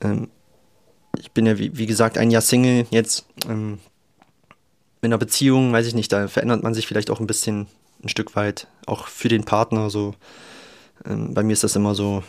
[0.01, 0.31] Ähm,
[1.19, 2.87] ich bin ja, wie, wie, gesagt, ein Jahr Single.
[2.91, 3.79] Jetzt ähm,
[5.03, 7.67] in einer Beziehung, weiß ich nicht, da verändert man sich vielleicht auch ein bisschen
[8.03, 10.15] ein Stück weit, auch für den Partner so.
[11.05, 12.23] Ähm, bei mir ist das immer so.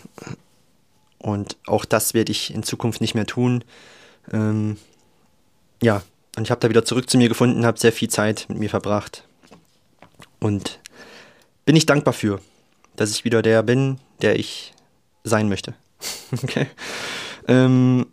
[1.19, 3.63] Und auch das werde ich in Zukunft nicht mehr tun.
[4.31, 4.77] Ähm,
[5.81, 6.01] ja,
[6.35, 8.69] und ich habe da wieder zurück zu mir gefunden, habe sehr viel Zeit mit mir
[8.69, 9.25] verbracht.
[10.39, 10.80] Und
[11.65, 12.39] bin ich dankbar für,
[12.95, 14.73] dass ich wieder der bin, der ich
[15.23, 15.73] sein möchte.
[16.43, 16.67] okay.
[17.47, 18.07] Ähm,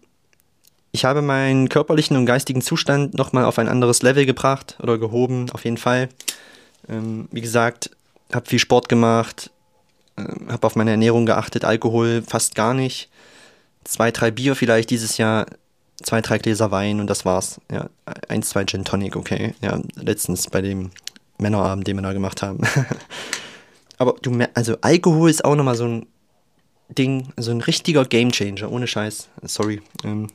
[0.93, 5.51] ich habe meinen körperlichen und geistigen Zustand nochmal auf ein anderes Level gebracht oder gehoben,
[5.51, 6.09] auf jeden Fall.
[6.89, 7.91] Ähm, wie gesagt,
[8.33, 9.51] habe viel Sport gemacht,
[10.17, 13.11] äh, habe auf meine Ernährung geachtet, Alkohol fast gar nicht.
[13.85, 15.47] Zwei, drei Bier vielleicht dieses Jahr,
[16.03, 17.61] zwei, drei Gläser Wein und das war's.
[17.71, 17.89] Ja,
[18.29, 19.55] eins, zwei Gin Tonic, okay.
[19.63, 20.91] Ja, letztens bei dem
[21.39, 22.61] Männerabend, den wir da gemacht haben.
[23.99, 26.07] Aber du, also Alkohol ist auch nochmal so ein
[26.89, 29.29] Ding, so ein richtiger Gamechanger, ohne Scheiß.
[29.43, 29.83] Sorry.
[30.05, 30.29] Ähm,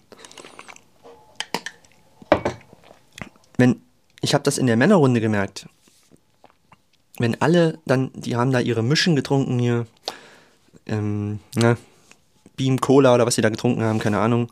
[3.57, 3.81] wenn,
[4.21, 5.67] ich habe das in der Männerrunde gemerkt
[7.19, 9.85] wenn alle dann, die haben da ihre Mischen getrunken hier,
[10.85, 11.77] ähm, ne,
[12.55, 14.51] Beam Cola oder was sie da getrunken haben, keine Ahnung.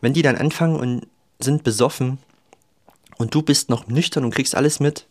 [0.00, 1.06] Wenn die dann anfangen und
[1.38, 2.18] sind besoffen
[3.18, 5.06] und du bist noch nüchtern und kriegst alles mit,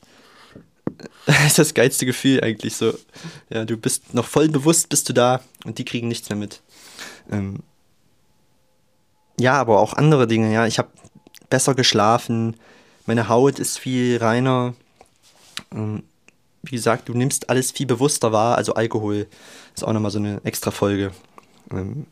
[1.46, 2.94] ist das geilste Gefühl eigentlich so.
[3.50, 6.62] Ja, du bist noch voll bewusst, bist du da und die kriegen nichts mehr mit.
[7.32, 7.60] Ähm
[9.40, 10.68] ja, aber auch andere Dinge, ja.
[10.68, 10.90] Ich habe
[11.50, 12.56] besser geschlafen,
[13.06, 14.74] meine Haut ist viel reiner.
[15.74, 16.04] Ähm
[16.64, 19.28] wie gesagt, du nimmst alles viel bewusster wahr, also Alkohol
[19.76, 21.12] ist auch nochmal so eine extra Folge.
[21.72, 22.06] Ähm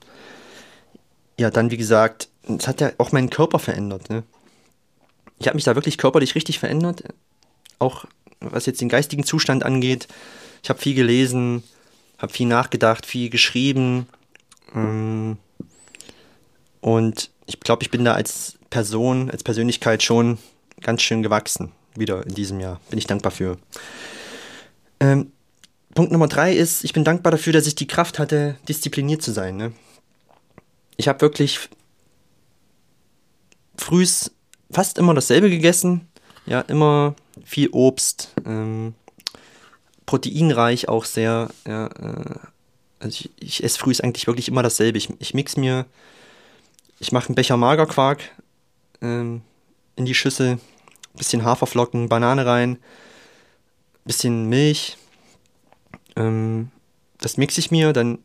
[1.39, 4.09] ja, dann wie gesagt, es hat ja auch meinen Körper verändert.
[4.09, 4.23] Ne?
[5.37, 7.03] Ich habe mich da wirklich körperlich richtig verändert,
[7.77, 8.05] auch
[8.39, 10.07] was jetzt den geistigen Zustand angeht.
[10.63, 11.63] Ich habe viel gelesen,
[12.17, 14.07] habe viel nachgedacht, viel geschrieben.
[14.75, 15.37] Ähm,
[16.81, 20.37] und ich glaube, ich bin da als Person, als Persönlichkeit schon
[20.81, 21.71] ganz schön gewachsen.
[21.95, 22.79] Wieder in diesem Jahr.
[22.89, 23.57] Bin ich dankbar für.
[24.99, 25.31] Ähm,
[25.95, 29.31] Punkt Nummer drei ist, ich bin dankbar dafür, dass ich die Kraft hatte, diszipliniert zu
[29.31, 29.57] sein.
[29.57, 29.73] Ne?
[30.97, 31.69] Ich habe wirklich
[33.75, 34.31] frühs
[34.71, 36.07] fast immer dasselbe gegessen.
[36.49, 37.13] Ja, immer
[37.45, 38.95] viel Obst, ähm,
[40.07, 41.49] proteinreich auch sehr.
[41.67, 42.39] Ja, äh,
[42.99, 44.97] also ich, ich esse früh eigentlich wirklich immer dasselbe.
[44.97, 45.85] Ich, ich mix mir,
[46.99, 48.23] ich mache einen Becher Magerquark
[49.01, 49.41] ähm,
[49.95, 50.59] in die Schüssel,
[51.13, 52.79] bisschen Haferflocken, Banane rein,
[54.03, 54.97] bisschen Milch.
[56.15, 56.71] Ähm,
[57.21, 58.17] das mixe ich mir, dann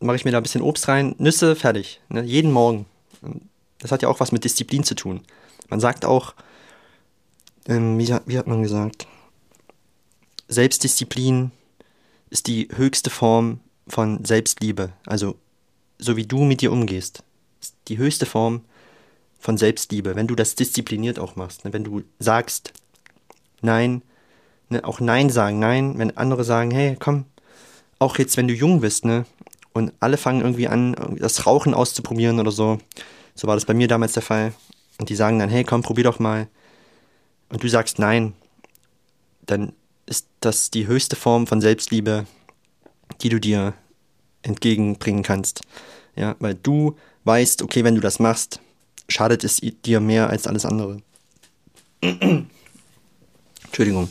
[0.00, 2.02] mache ich mir da ein bisschen Obst rein, Nüsse, fertig.
[2.10, 2.24] Ne?
[2.24, 2.84] Jeden Morgen.
[3.78, 5.22] Das hat ja auch was mit Disziplin zu tun.
[5.70, 6.34] Man sagt auch,
[7.68, 9.06] ähm, wie, wie hat man gesagt?
[10.48, 11.52] Selbstdisziplin
[12.30, 14.92] ist die höchste Form von Selbstliebe.
[15.06, 15.36] Also,
[15.98, 17.22] so wie du mit dir umgehst,
[17.60, 18.62] ist die höchste Form
[19.38, 21.64] von Selbstliebe, wenn du das diszipliniert auch machst.
[21.64, 21.72] Ne?
[21.72, 22.72] Wenn du sagst,
[23.60, 24.02] nein,
[24.68, 24.84] ne?
[24.84, 27.26] auch Nein sagen, nein, wenn andere sagen, hey, komm,
[27.98, 29.26] auch jetzt, wenn du jung bist, ne?
[29.72, 32.78] Und alle fangen irgendwie an, das Rauchen auszuprobieren oder so.
[33.34, 34.52] So war das bei mir damals der Fall.
[34.98, 36.48] Und die sagen dann, hey, komm, probier doch mal
[37.50, 38.34] und du sagst nein,
[39.46, 39.72] dann
[40.06, 42.26] ist das die höchste Form von Selbstliebe,
[43.22, 43.74] die du dir
[44.42, 45.62] entgegenbringen kannst.
[46.16, 48.60] Ja, weil du weißt, okay, wenn du das machst,
[49.08, 51.02] schadet es dir mehr als alles andere.
[53.64, 54.08] Entschuldigung.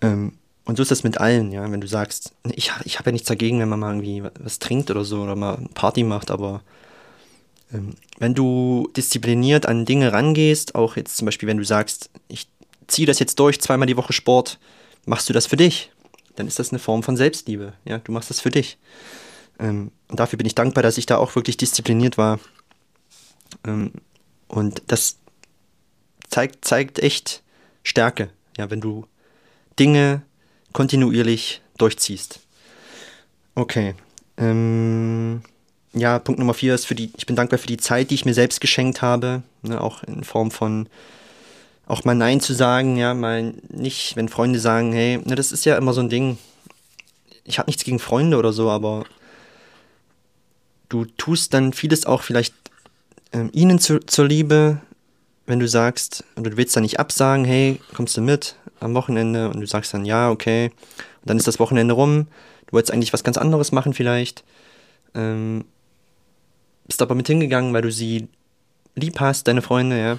[0.00, 0.32] Ähm,
[0.64, 1.70] und so ist das mit allen, ja.
[1.70, 4.90] Wenn du sagst, ich, ich habe ja nichts dagegen, wenn man mal irgendwie was trinkt
[4.90, 6.62] oder so oder mal Party macht, aber
[8.18, 12.48] wenn du diszipliniert an Dinge rangehst, auch jetzt zum Beispiel, wenn du sagst, ich
[12.86, 14.58] ziehe das jetzt durch, zweimal die Woche Sport,
[15.06, 15.90] machst du das für dich,
[16.36, 17.72] dann ist das eine Form von Selbstliebe.
[17.84, 18.78] Ja, du machst das für dich.
[19.58, 22.38] Ähm, und dafür bin ich dankbar, dass ich da auch wirklich diszipliniert war.
[23.66, 23.92] Ähm,
[24.48, 25.18] und das
[26.28, 27.42] zeigt, zeigt echt
[27.82, 29.06] Stärke, ja, wenn du
[29.78, 30.22] Dinge
[30.72, 32.40] kontinuierlich durchziehst.
[33.54, 33.94] Okay.
[34.36, 35.42] Ähm,
[35.94, 38.24] ja, Punkt Nummer vier ist für die, ich bin dankbar für die Zeit, die ich
[38.24, 40.88] mir selbst geschenkt habe, ne, auch in Form von
[41.86, 45.64] auch mal Nein zu sagen, ja, mal nicht, wenn Freunde sagen, hey, ne, das ist
[45.64, 46.38] ja immer so ein Ding.
[47.44, 49.04] Ich habe nichts gegen Freunde oder so, aber
[50.88, 52.54] du tust dann vieles auch vielleicht
[53.32, 54.80] ähm, ihnen zu, zur Liebe,
[55.46, 59.50] wenn du sagst, und du willst dann nicht absagen, hey, kommst du mit am Wochenende?
[59.50, 60.70] Und du sagst dann ja, okay,
[61.20, 62.28] und dann ist das Wochenende rum,
[62.66, 64.42] du wolltest eigentlich was ganz anderes machen vielleicht,
[65.14, 65.64] ähm,
[66.86, 68.28] bist aber mit hingegangen, weil du sie
[68.94, 70.18] lieb hast, deine Freunde, ja.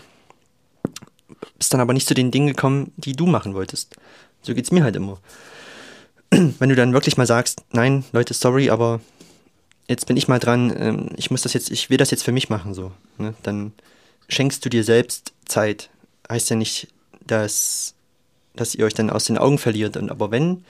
[1.57, 3.95] Bist dann aber nicht zu den Dingen gekommen, die du machen wolltest.
[4.41, 5.19] So geht's mir halt immer.
[6.29, 8.99] Wenn du dann wirklich mal sagst, nein, Leute, sorry, aber
[9.87, 12.31] jetzt bin ich mal dran, ähm, ich muss das jetzt, ich will das jetzt für
[12.31, 12.91] mich machen, so.
[13.17, 13.33] Ne?
[13.43, 13.73] Dann
[14.27, 15.89] schenkst du dir selbst Zeit.
[16.29, 16.87] Heißt ja nicht,
[17.25, 17.95] dass,
[18.55, 19.97] dass ihr euch dann aus den Augen verliert.
[19.97, 20.65] Und aber wenn,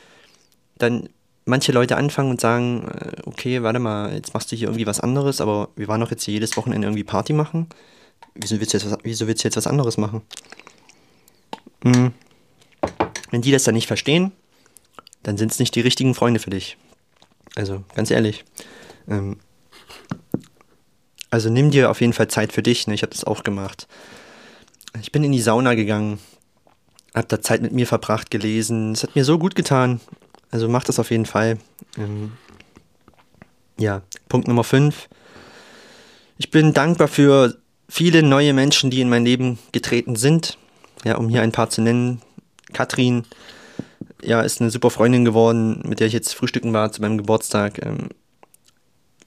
[0.77, 1.09] dann
[1.45, 4.99] manche Leute anfangen und sagen, äh, okay, warte mal, jetzt machst du hier irgendwie was
[4.99, 7.67] anderes, aber wir waren doch jetzt hier jedes Wochenende irgendwie Party machen.
[8.33, 10.21] Wieso willst du jetzt was, wieso willst du jetzt was anderes machen?
[11.83, 12.13] Hm.
[13.31, 14.31] Wenn die das dann nicht verstehen,
[15.23, 16.77] dann sind es nicht die richtigen Freunde für dich.
[17.55, 18.43] Also, ganz ehrlich.
[19.07, 19.37] Ähm,
[21.29, 22.87] also nimm dir auf jeden Fall Zeit für dich.
[22.87, 22.93] Ne?
[22.93, 23.87] Ich habe das auch gemacht.
[25.01, 26.19] Ich bin in die Sauna gegangen,
[27.13, 28.93] habe da Zeit mit mir verbracht, gelesen.
[28.93, 29.99] Es hat mir so gut getan.
[30.51, 31.57] Also mach das auf jeden Fall.
[31.97, 32.33] Ähm,
[33.77, 35.09] ja, Punkt Nummer 5.
[36.37, 37.57] Ich bin dankbar für
[37.89, 40.57] viele neue Menschen, die in mein Leben getreten sind.
[41.03, 42.21] Ja, um hier ein paar zu nennen.
[42.73, 43.25] Katrin,
[44.21, 47.85] ja, ist eine super Freundin geworden, mit der ich jetzt frühstücken war zu meinem Geburtstag.
[47.85, 48.09] Ähm,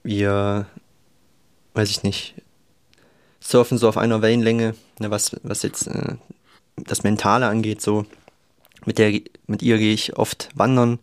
[0.03, 0.65] wir,
[1.73, 2.35] weiß ich nicht,
[3.39, 6.15] surfen so auf einer Wellenlänge, ne, was, was jetzt äh,
[6.75, 8.05] das Mentale angeht, so
[8.89, 10.97] mit, der, mit ihr gehe ich oft wandern.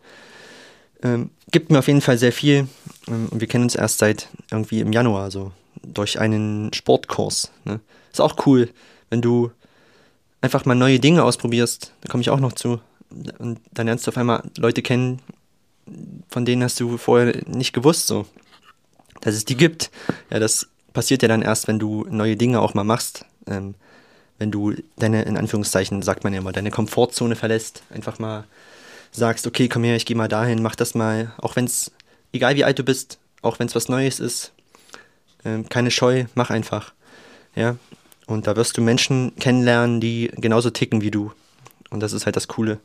[1.05, 2.67] Ähm, gibt mir auf jeden Fall sehr viel.
[3.07, 5.53] Ähm, und wir kennen uns erst seit irgendwie im Januar, so
[5.85, 7.53] durch einen Sportkurs.
[7.65, 7.79] Ne?
[8.11, 8.71] Ist auch cool,
[9.09, 9.53] wenn du
[10.41, 11.93] einfach mal neue Dinge ausprobierst.
[12.01, 12.81] Da komme ich auch noch zu.
[13.39, 15.21] Und dann lernst du auf einmal Leute kennen,
[16.29, 18.27] von denen hast du vorher nicht gewusst, so,
[19.21, 19.93] dass es die gibt.
[20.31, 23.25] Ja, das passiert ja dann erst, wenn du neue Dinge auch mal machst.
[23.47, 23.77] Ähm,
[24.39, 27.83] wenn du deine, in Anführungszeichen, sagt man ja mal, deine Komfortzone verlässt.
[27.91, 28.45] Einfach mal
[29.13, 31.33] sagst, okay, komm her, ich gehe mal dahin, mach das mal.
[31.39, 31.91] Auch wenn es,
[32.33, 34.53] egal wie alt du bist, auch wenn es was Neues ist,
[35.45, 36.93] ähm, keine Scheu, mach einfach.
[37.55, 37.77] Ja,
[38.27, 41.33] und da wirst du Menschen kennenlernen, die genauso ticken wie du.
[41.91, 42.79] Und das ist halt das Coole.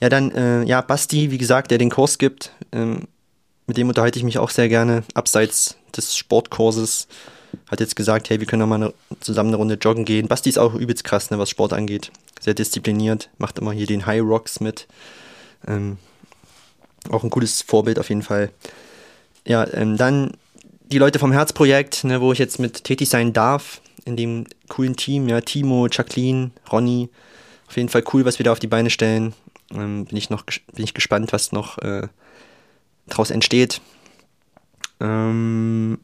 [0.00, 3.08] Ja, dann, äh, ja, Basti, wie gesagt, der den Kurs gibt, ähm,
[3.66, 7.08] mit dem unterhalte ich mich auch sehr gerne, abseits des Sportkurses.
[7.70, 10.28] Hat jetzt gesagt, hey, wir können noch mal eine, zusammen eine Runde joggen gehen.
[10.28, 12.10] Basti ist auch übelst krass, ne, was Sport angeht.
[12.40, 14.86] Sehr diszipliniert, macht immer hier den High Rocks mit.
[15.66, 15.98] Ähm,
[17.10, 18.50] auch ein cooles Vorbild auf jeden Fall.
[19.46, 20.32] Ja, ähm, dann
[20.92, 24.96] die Leute vom Herzprojekt, ne, wo ich jetzt mit tätig sein darf, in dem coolen
[24.96, 27.08] Team, ja, Timo, Jacqueline, Ronny.
[27.68, 29.34] Auf jeden Fall cool, was wir da auf die Beine stellen.
[29.72, 32.08] Ähm, bin ich noch bin ich gespannt, was noch äh,
[33.06, 33.80] daraus entsteht.
[35.00, 35.98] Ähm,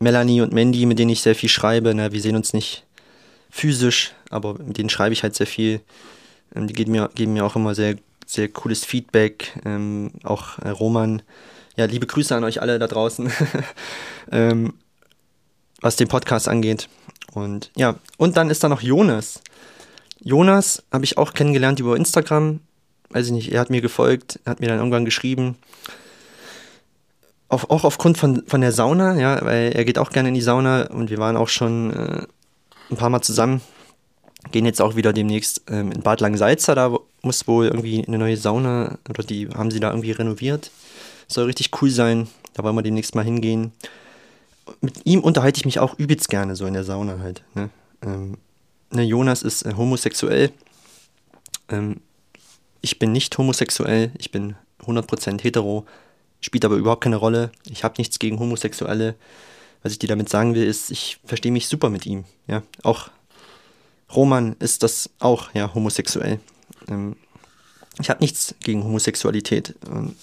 [0.00, 2.84] Melanie und Mandy, mit denen ich sehr viel schreibe, na, wir sehen uns nicht
[3.50, 5.80] physisch, aber mit denen schreibe ich halt sehr viel.
[6.54, 9.52] Ähm, die geben mir, geben mir auch immer sehr, sehr cooles Feedback.
[9.64, 11.22] Ähm, auch äh, Roman.
[11.76, 13.30] Ja, liebe Grüße an euch alle da draußen,
[14.32, 14.74] ähm,
[15.80, 16.88] was den Podcast angeht.
[17.32, 19.42] Und ja, und dann ist da noch Jonas.
[20.20, 22.60] Jonas habe ich auch kennengelernt über Instagram.
[23.10, 25.56] Weiß ich nicht, er hat mir gefolgt, hat mir dann irgendwann geschrieben.
[27.48, 30.40] Auf, auch aufgrund von, von der Sauna, ja, weil er geht auch gerne in die
[30.40, 32.26] Sauna und wir waren auch schon äh,
[32.90, 33.60] ein paar Mal zusammen.
[34.50, 38.36] Gehen jetzt auch wieder demnächst ähm, in Bad Langsalza, da muss wohl irgendwie eine neue
[38.36, 40.70] Sauna, oder die haben sie da irgendwie renoviert.
[41.28, 43.72] Soll richtig cool sein, da wollen wir demnächst mal hingehen.
[44.80, 47.42] Mit ihm unterhalte ich mich auch übelst gerne so in der Sauna halt.
[47.54, 47.70] Ne?
[48.04, 48.38] Ähm,
[48.90, 50.50] ne, Jonas ist äh, homosexuell.
[51.68, 52.00] Ähm,
[52.80, 55.86] ich bin nicht homosexuell, ich bin 100% hetero,
[56.40, 57.50] spielt aber überhaupt keine Rolle.
[57.68, 59.14] Ich habe nichts gegen Homosexuelle.
[59.82, 62.24] Was ich dir damit sagen will, ist, ich verstehe mich super mit ihm.
[62.48, 63.10] Ja, auch
[64.14, 66.40] Roman ist das auch, ja, homosexuell.
[66.88, 67.16] Ähm,
[68.00, 69.74] ich habe nichts gegen Homosexualität.
[69.90, 70.14] Ähm,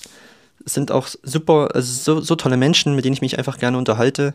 [0.66, 3.78] es sind auch super, also so, so, tolle Menschen, mit denen ich mich einfach gerne
[3.78, 4.34] unterhalte.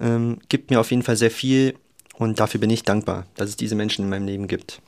[0.00, 1.74] Ähm, gibt mir auf jeden Fall sehr viel
[2.14, 4.80] und dafür bin ich dankbar, dass es diese Menschen in meinem Leben gibt.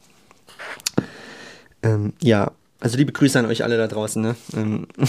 [1.83, 4.23] Ähm, ja, also liebe Grüße an euch alle da draußen.
[4.23, 4.37] Ne?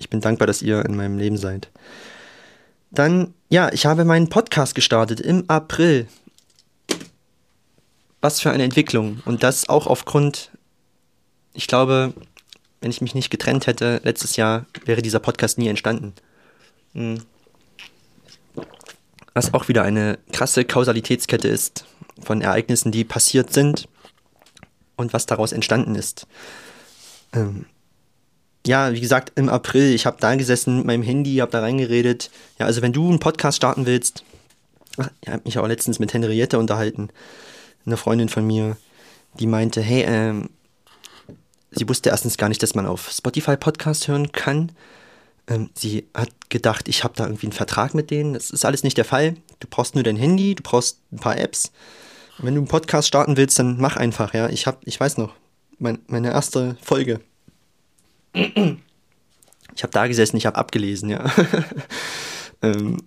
[0.00, 1.70] Ich bin dankbar, dass ihr in meinem Leben seid.
[2.90, 6.08] Dann, ja, ich habe meinen Podcast gestartet im April.
[8.20, 9.22] Was für eine Entwicklung.
[9.24, 10.50] Und das auch aufgrund,
[11.54, 12.12] ich glaube,
[12.80, 16.14] wenn ich mich nicht getrennt hätte letztes Jahr, wäre dieser Podcast nie entstanden.
[16.94, 17.22] Hm
[19.34, 21.84] was auch wieder eine krasse Kausalitätskette ist
[22.22, 23.88] von Ereignissen, die passiert sind
[24.96, 26.26] und was daraus entstanden ist.
[27.32, 27.66] Ähm,
[28.70, 32.30] ja, wie gesagt, im April, ich habe da gesessen mit meinem Handy, habe da reingeredet.
[32.60, 34.22] Ja, also wenn du einen Podcast starten willst,
[35.22, 37.08] ich habe mich auch letztens mit Henriette unterhalten,
[37.84, 38.76] eine Freundin von mir,
[39.40, 40.50] die meinte, hey, ähm,
[41.72, 44.70] sie wusste erstens gar nicht, dass man auf Spotify Podcast hören kann.
[45.48, 48.34] Ähm, sie hat gedacht, ich habe da irgendwie einen Vertrag mit denen.
[48.34, 49.34] Das ist alles nicht der Fall.
[49.58, 51.72] Du brauchst nur dein Handy, du brauchst ein paar Apps.
[52.38, 54.48] Wenn du einen Podcast starten willst, dann mach einfach, ja.
[54.48, 55.34] Ich habe, ich weiß noch,
[55.80, 57.20] mein, meine erste Folge.
[58.32, 61.24] Ich habe da gesessen, ich habe abgelesen, ja.
[62.62, 62.98] ähm,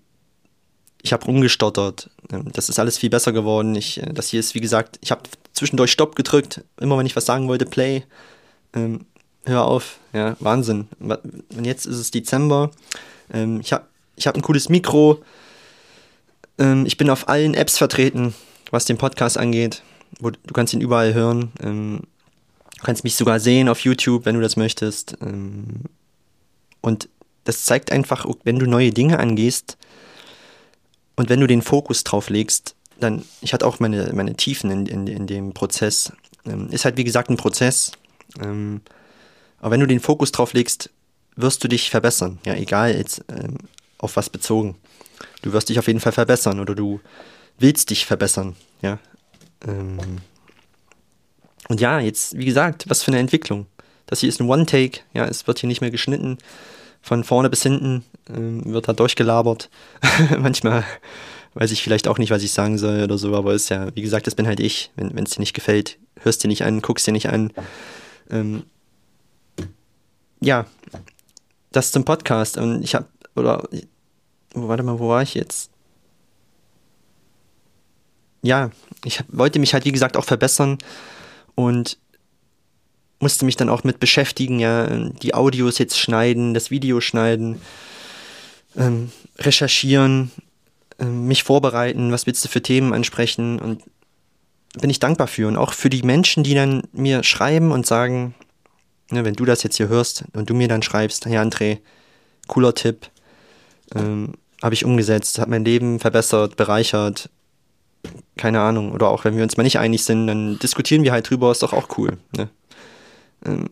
[1.01, 2.09] ich habe rumgestottert.
[2.31, 3.75] Ähm, das ist alles viel besser geworden.
[3.75, 5.21] Ich, äh, das hier ist, wie gesagt, ich habe
[5.53, 8.03] zwischendurch Stopp gedrückt, immer wenn ich was sagen wollte, Play.
[8.73, 9.05] Ähm,
[9.45, 10.87] hör auf, ja, Wahnsinn.
[10.99, 12.71] Und jetzt ist es Dezember.
[13.31, 15.21] Ähm, ich habe ich hab ein cooles Mikro.
[16.57, 18.33] Ähm, ich bin auf allen Apps vertreten,
[18.71, 19.83] was den Podcast angeht.
[20.19, 21.51] Du kannst ihn überall hören.
[22.83, 25.15] Du kannst mich sogar sehen auf YouTube, wenn du das möchtest.
[25.21, 25.83] Ähm,
[26.81, 27.07] und
[27.45, 29.77] das zeigt einfach, wenn du neue Dinge angehst
[31.15, 34.85] und wenn du den Fokus drauf legst, dann, ich hatte auch meine, meine Tiefen in,
[34.87, 36.11] in, in dem Prozess.
[36.45, 37.93] Ähm, ist halt wie gesagt ein Prozess.
[38.41, 38.81] Ähm,
[39.61, 40.89] aber wenn du den Fokus drauf legst,
[41.37, 42.39] wirst du dich verbessern.
[42.45, 43.23] Ja, egal jetzt
[43.97, 44.75] auf was bezogen.
[45.41, 46.99] Du wirst dich auf jeden Fall verbessern oder du
[47.57, 48.57] willst dich verbessern.
[48.81, 48.99] Ja.
[49.65, 50.19] Ähm
[51.69, 53.67] und ja, jetzt, wie gesagt, was für eine Entwicklung.
[54.05, 54.99] Das hier ist ein One-Take.
[55.13, 56.37] Ja, es wird hier nicht mehr geschnitten.
[57.01, 59.69] Von vorne bis hinten ähm, wird da durchgelabert.
[60.39, 60.83] Manchmal
[61.53, 64.01] weiß ich vielleicht auch nicht, was ich sagen soll oder so, aber ist ja, wie
[64.01, 64.91] gesagt, das bin halt ich.
[64.95, 67.51] Wenn es dir nicht gefällt, hörst dir nicht an, guckst dir nicht an.
[68.29, 68.63] Ähm,
[70.39, 70.65] ja,
[71.71, 72.57] das zum Podcast.
[72.57, 73.67] Und ich habe, oder,
[74.53, 75.69] warte mal, wo war ich jetzt?
[78.41, 78.71] Ja,
[79.05, 80.77] ich hab, wollte mich halt, wie gesagt, auch verbessern.
[81.55, 81.97] Und
[83.19, 87.61] musste mich dann auch mit beschäftigen, ja, die Audios jetzt schneiden, das Video schneiden,
[88.75, 90.31] ähm, recherchieren,
[90.99, 93.81] ähm, mich vorbereiten, was willst du für Themen ansprechen und
[94.79, 95.47] bin ich dankbar für.
[95.47, 98.35] Und auch für die Menschen, die dann mir schreiben und sagen,
[99.11, 101.79] ne, wenn du das jetzt hier hörst und du mir dann schreibst, hey André,
[102.47, 103.09] cooler Tipp,
[103.95, 107.29] ähm, habe ich umgesetzt, hat mein Leben verbessert, bereichert,
[108.37, 108.91] keine Ahnung.
[108.91, 111.63] Oder auch wenn wir uns mal nicht einig sind, dann diskutieren wir halt drüber, ist
[111.63, 112.17] doch auch cool.
[112.35, 112.49] Ne?
[113.45, 113.69] Ähm,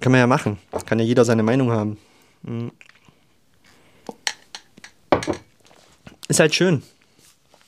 [0.00, 0.58] kann man ja machen.
[0.86, 1.98] Kann ja jeder seine Meinung haben.
[2.42, 2.72] Mhm.
[6.28, 6.82] Ist halt schön.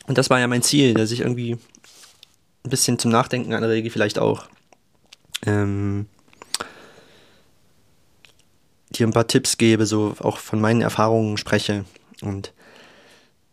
[0.06, 1.58] Und das war ja mein Ziel, dass ich irgendwie
[2.64, 4.46] ein bisschen zum Nachdenken anrege, vielleicht auch.
[5.46, 6.06] Ähm,
[8.90, 11.84] dir ein paar Tipps gebe, so auch von meinen Erfahrungen spreche
[12.22, 12.52] und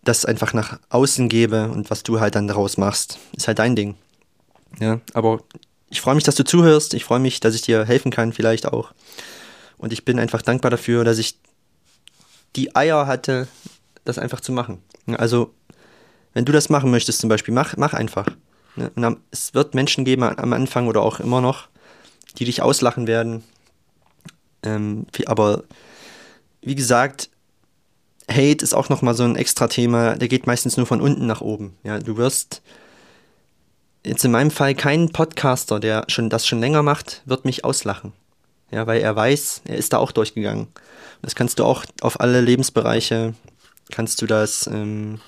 [0.05, 3.75] das einfach nach außen gebe und was du halt dann daraus machst, ist halt dein
[3.75, 3.95] Ding.
[4.79, 5.41] Ja, aber
[5.89, 6.93] ich freue mich, dass du zuhörst.
[6.93, 8.91] Ich freue mich, dass ich dir helfen kann, vielleicht auch.
[9.77, 11.37] Und ich bin einfach dankbar dafür, dass ich
[12.55, 13.47] die Eier hatte,
[14.03, 14.81] das einfach zu machen.
[15.17, 15.53] Also,
[16.33, 18.27] wenn du das machen möchtest, zum Beispiel, mach, mach einfach.
[18.75, 21.67] Und es wird Menschen geben am Anfang oder auch immer noch,
[22.37, 23.43] die dich auslachen werden.
[24.63, 25.63] Ähm, aber
[26.61, 27.29] wie gesagt,
[28.30, 31.41] Hate ist auch nochmal so ein extra Thema, der geht meistens nur von unten nach
[31.41, 31.78] oben.
[31.84, 32.61] Ja, du wirst
[34.05, 38.13] jetzt in meinem Fall kein Podcaster, der schon das schon länger macht, wird mich auslachen.
[38.71, 40.67] Ja, weil er weiß, er ist da auch durchgegangen.
[41.21, 43.36] Das kannst du auch auf alle Lebensbereiche,
[43.91, 45.19] kannst du das ähm,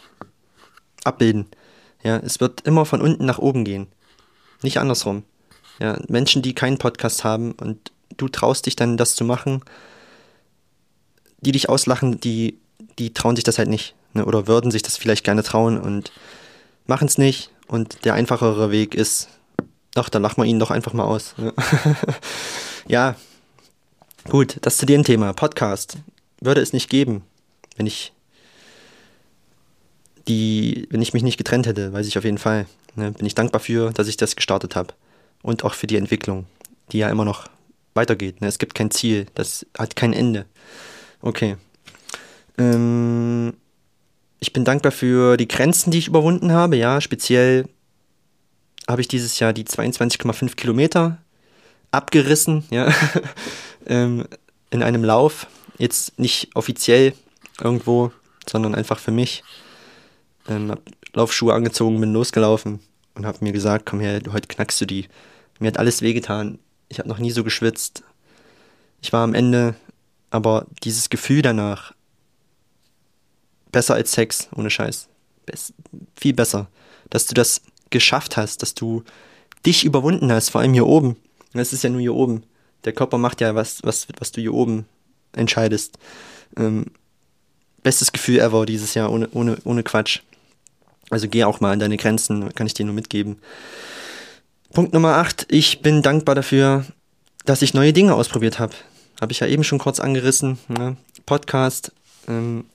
[1.04, 1.46] abbilden.
[2.04, 3.88] Ja, es wird immer von unten nach oben gehen.
[4.64, 5.24] Nicht andersrum.
[5.80, 9.62] Ja, Menschen, die keinen Podcast haben und du traust dich dann, das zu machen,
[11.42, 12.60] die dich auslachen, die
[13.00, 13.96] die trauen sich das halt nicht.
[14.14, 14.26] Ne?
[14.26, 16.12] Oder würden sich das vielleicht gerne trauen und
[16.86, 17.52] machen es nicht.
[17.68, 19.30] Und der einfachere Weg ist,
[19.96, 21.36] ach, dann lachen wir ihn doch einfach mal aus.
[21.38, 21.54] Ne?
[22.88, 23.16] ja,
[24.30, 25.34] gut, das zu dem Thema.
[25.34, 25.98] Podcast
[26.40, 27.24] würde es nicht geben,
[27.76, 28.14] wenn ich
[30.28, 32.66] die, wenn ich mich nicht getrennt hätte, weiß ich auf jeden Fall.
[32.96, 33.12] Ne?
[33.12, 34.94] Bin ich dankbar für, dass ich das gestartet habe.
[35.42, 36.46] Und auch für die Entwicklung,
[36.92, 37.48] die ja immer noch
[37.94, 38.42] weitergeht.
[38.42, 38.48] Ne?
[38.48, 40.46] Es gibt kein Ziel, das hat kein Ende.
[41.22, 41.58] Okay.
[42.58, 43.54] Ähm,
[44.40, 46.76] ich bin dankbar für die Grenzen, die ich überwunden habe.
[46.76, 47.68] Ja, speziell
[48.88, 51.18] habe ich dieses Jahr die 22,5 Kilometer
[51.92, 52.94] abgerissen, ja,
[53.86, 54.26] ähm,
[54.70, 55.48] in einem Lauf.
[55.78, 57.14] Jetzt nicht offiziell
[57.62, 58.12] irgendwo,
[58.50, 59.44] sondern einfach für mich.
[60.48, 60.82] Ähm, hab
[61.14, 62.80] Laufschuhe angezogen, bin losgelaufen
[63.16, 65.08] und habe mir gesagt, komm her, heute knackst du die.
[65.60, 66.60] Mir hat alles wehgetan.
[66.90, 68.04] Ich habe noch nie so geschwitzt.
[69.02, 69.76] Ich war am Ende,
[70.30, 71.94] aber dieses Gefühl danach,
[73.78, 75.08] besser als Sex, ohne Scheiß.
[75.46, 75.72] Best,
[76.16, 76.68] viel besser.
[77.12, 77.62] Dass du das
[77.92, 79.04] geschafft hast, dass du
[79.68, 81.16] dich überwunden hast, vor allem hier oben.
[81.54, 82.42] Es ist ja nur hier oben.
[82.86, 84.88] Der Körper macht ja was, was, was du hier oben
[85.34, 86.00] entscheidest.
[86.56, 86.88] Ähm,
[87.84, 90.22] bestes Gefühl ever dieses Jahr, ohne, ohne, ohne Quatsch.
[91.12, 93.38] Also geh auch mal an deine Grenzen, kann ich dir nur mitgeben.
[94.74, 95.46] Punkt Nummer 8.
[95.52, 96.84] Ich bin dankbar dafür,
[97.46, 98.74] dass ich neue Dinge ausprobiert habe.
[99.22, 100.58] Habe ich ja eben schon kurz angerissen.
[100.68, 100.98] Ne?
[101.28, 101.92] Podcast,
[102.28, 102.66] ähm,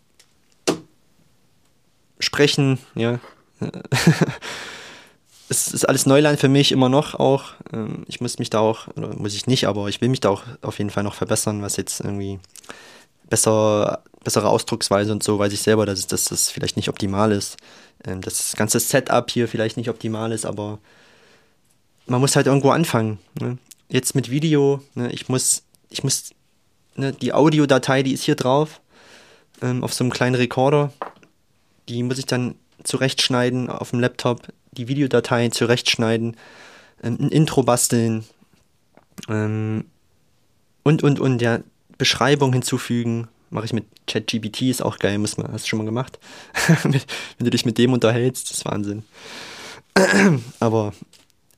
[2.22, 3.18] sprechen, ja.
[5.48, 7.52] es ist alles Neuland für mich immer noch auch.
[7.72, 10.30] Ähm, ich muss mich da auch, oder muss ich nicht, aber ich will mich da
[10.30, 12.40] auch auf jeden Fall noch verbessern, was jetzt irgendwie
[13.28, 17.56] besser, bessere Ausdrucksweise und so, weiß ich selber, dass, dass das vielleicht nicht optimal ist.
[18.04, 20.78] Ähm, das ganze Setup hier vielleicht nicht optimal ist, aber
[22.06, 23.18] man muss halt irgendwo anfangen.
[23.40, 23.58] Ne?
[23.88, 25.10] Jetzt mit Video, ne?
[25.12, 26.30] ich muss, ich muss,
[26.96, 28.80] ne, die Audiodatei, die ist hier drauf,
[29.60, 30.92] ähm, auf so einem kleinen Rekorder
[31.88, 32.54] die muss ich dann
[32.84, 36.36] zurechtschneiden auf dem Laptop, die Videodateien zurechtschneiden,
[37.02, 38.24] ähm, ein Intro basteln
[39.28, 39.84] ähm,
[40.82, 41.60] und, und, und, ja,
[41.98, 43.28] Beschreibung hinzufügen.
[43.50, 46.18] Mache ich mit ChatGBT, ist auch geil, muss man, hast du schon mal gemacht?
[46.82, 47.00] Wenn
[47.38, 49.04] du dich mit dem unterhältst, ist Wahnsinn.
[50.60, 50.94] Aber,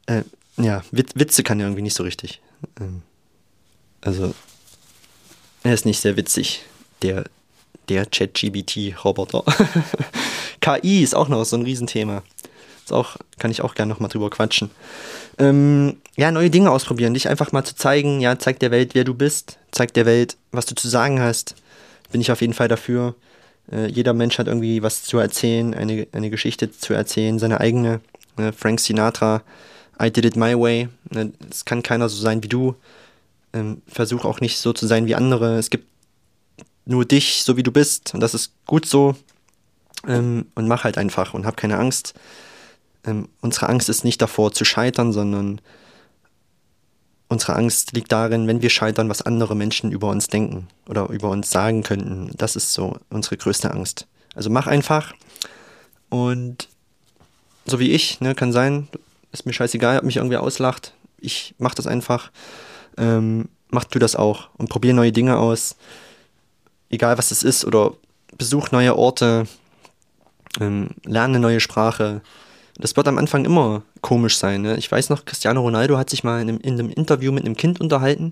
[0.07, 0.23] äh,
[0.57, 2.41] ja, Witze kann er irgendwie nicht so richtig.
[2.81, 3.03] Ähm,
[4.01, 4.35] also,
[5.63, 6.63] er ist nicht sehr witzig,
[7.03, 7.25] der
[7.89, 9.45] der ChatGBT-Roboter.
[10.61, 12.23] KI ist auch noch so ein Riesenthema.
[12.85, 14.71] Ist auch, kann ich auch gerne nochmal drüber quatschen.
[15.39, 19.05] Ähm, ja, neue Dinge ausprobieren, dich einfach mal zu zeigen, ja, zeig der Welt, wer
[19.05, 21.55] du bist, zeig der Welt, was du zu sagen hast.
[22.13, 23.15] Bin ich auf jeden Fall dafür.
[23.73, 28.01] Äh, jeder Mensch hat irgendwie was zu erzählen, eine, eine Geschichte zu erzählen, seine eigene.
[28.37, 29.43] Äh, Frank Sinatra,
[30.01, 30.89] I did it my way.
[31.15, 32.75] Äh, es kann keiner so sein wie du.
[33.53, 35.59] Ähm, versuch auch nicht so zu sein wie andere.
[35.59, 35.87] Es gibt
[36.85, 38.15] nur dich, so wie du bist.
[38.15, 39.17] Und das ist gut so.
[40.07, 42.15] Ähm, und mach halt einfach und hab keine Angst.
[43.05, 45.61] Ähm, unsere Angst ist nicht davor zu scheitern, sondern
[47.29, 51.31] unsere Angst liegt darin, wenn wir scheitern, was andere Menschen über uns denken oder über
[51.31, 52.31] uns sagen könnten.
[52.37, 54.07] Das ist so unsere größte Angst.
[54.35, 55.15] Also mach einfach
[56.11, 56.69] und
[57.67, 58.89] so wie ich, ne, kann sein,
[59.33, 60.93] ist mir scheißegal, ob mich irgendwer auslacht.
[61.19, 62.31] Ich mach das einfach.
[62.97, 65.77] Ähm, mach du das auch und probier neue Dinge aus.
[66.95, 67.95] Egal was es ist oder
[68.39, 69.47] besuch neue Orte,
[70.61, 72.23] ähm, lerne eine neue Sprache.
[72.77, 74.63] Das wird am Anfang immer komisch sein.
[74.63, 74.77] Ne?
[74.77, 77.57] Ich weiß noch, Cristiano Ronaldo hat sich mal in einem, in einem Interview mit einem
[77.57, 78.31] Kind unterhalten.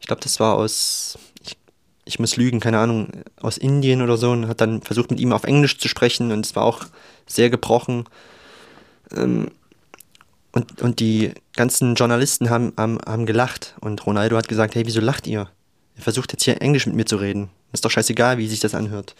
[0.00, 1.56] Ich glaube, das war aus, ich,
[2.04, 3.08] ich, muss lügen, keine Ahnung,
[3.40, 6.46] aus Indien oder so und hat dann versucht, mit ihm auf Englisch zu sprechen und
[6.46, 6.84] es war auch
[7.26, 8.04] sehr gebrochen.
[9.16, 9.50] Ähm,
[10.52, 15.00] und, und die ganzen Journalisten haben, haben, haben gelacht und Ronaldo hat gesagt, hey, wieso
[15.00, 15.48] lacht ihr?
[15.96, 17.50] Er versucht jetzt hier Englisch mit mir zu reden.
[17.72, 19.14] Ist doch scheißegal, wie sich das anhört.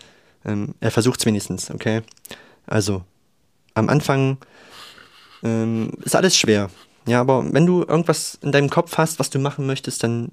[0.45, 2.03] Ähm, er versucht es wenigstens, okay?
[2.66, 3.03] Also,
[3.75, 4.39] am Anfang
[5.43, 6.70] ähm, ist alles schwer.
[7.07, 10.31] Ja, aber wenn du irgendwas in deinem Kopf hast, was du machen möchtest, dann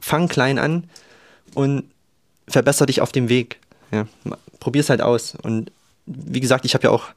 [0.00, 0.84] fang klein an
[1.54, 1.84] und
[2.46, 3.58] verbessere dich auf dem Weg.
[3.90, 4.06] Ja,
[4.74, 5.34] es halt aus.
[5.42, 5.72] Und
[6.06, 7.08] wie gesagt, ich habe ja auch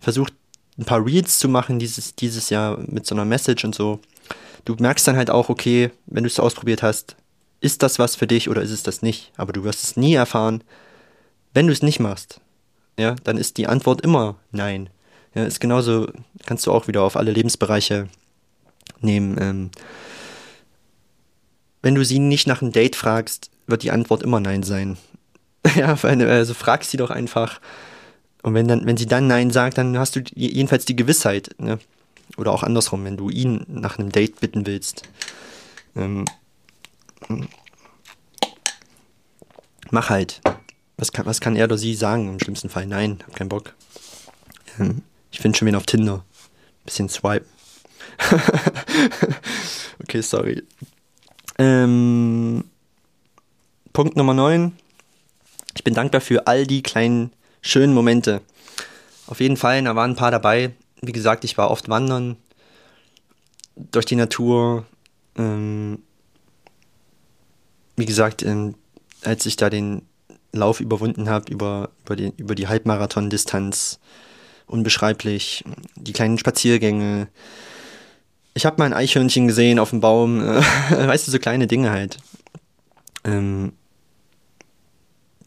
[0.00, 0.32] versucht,
[0.78, 4.00] ein paar Reads zu machen dieses, dieses Jahr mit so einer Message und so.
[4.64, 7.16] Du merkst dann halt auch, okay, wenn du es ausprobiert hast,
[7.60, 9.32] ist das was für dich oder ist es das nicht?
[9.36, 10.62] Aber du wirst es nie erfahren,
[11.54, 12.40] wenn du es nicht machst.
[12.98, 14.90] Ja, dann ist die Antwort immer nein.
[15.34, 16.08] Ja, ist genauso,
[16.46, 18.08] kannst du auch wieder auf alle Lebensbereiche
[19.00, 19.36] nehmen.
[19.40, 19.70] Ähm,
[21.82, 24.96] wenn du sie nicht nach einem Date fragst, wird die Antwort immer nein sein.
[25.76, 27.60] ja, also frag sie doch einfach.
[28.42, 31.50] Und wenn, dann, wenn sie dann Nein sagt, dann hast du jedenfalls die Gewissheit.
[31.58, 31.78] Ne?
[32.36, 35.02] Oder auch andersrum, wenn du ihn nach einem Date bitten willst.
[35.96, 36.24] Ähm,
[39.90, 40.40] mach halt.
[40.96, 42.28] Was kann, was kann er oder sie sagen?
[42.28, 43.74] Im schlimmsten Fall nein, hab keinen Bock.
[44.78, 46.24] Ähm, ich finde schon wen auf Tinder.
[46.84, 47.46] Bisschen swipe.
[50.02, 50.62] okay, sorry.
[51.58, 52.64] Ähm,
[53.92, 54.76] Punkt Nummer 9.
[55.76, 58.40] Ich bin dankbar für all die kleinen schönen Momente.
[59.26, 60.72] Auf jeden Fall, da waren ein paar dabei.
[61.00, 62.36] Wie gesagt, ich war oft wandern
[63.76, 64.86] durch die Natur.
[65.36, 66.02] Ähm,
[67.98, 68.74] wie gesagt, ähm,
[69.22, 70.02] als ich da den
[70.52, 73.98] Lauf überwunden habe, über, über, die, über die Halbmarathon-Distanz,
[74.66, 75.64] unbeschreiblich,
[75.96, 77.28] die kleinen Spaziergänge.
[78.54, 80.40] Ich habe mal ein Eichhörnchen gesehen auf dem Baum,
[80.90, 82.18] weißt du, so kleine Dinge halt.
[83.24, 83.72] Ähm,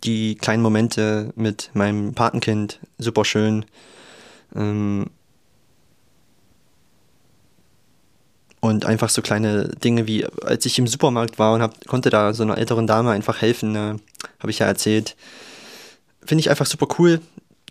[0.04, 3.66] die kleinen Momente mit meinem Patenkind, super schön.
[4.56, 5.08] Ähm,
[8.62, 12.34] und einfach so kleine Dinge wie, als ich im Supermarkt war und hab, konnte da
[12.34, 14.00] so einer älteren Dame einfach helfen, ne,
[14.40, 15.18] habe ich ja erzählt.
[16.24, 17.20] Finde ich einfach super cool.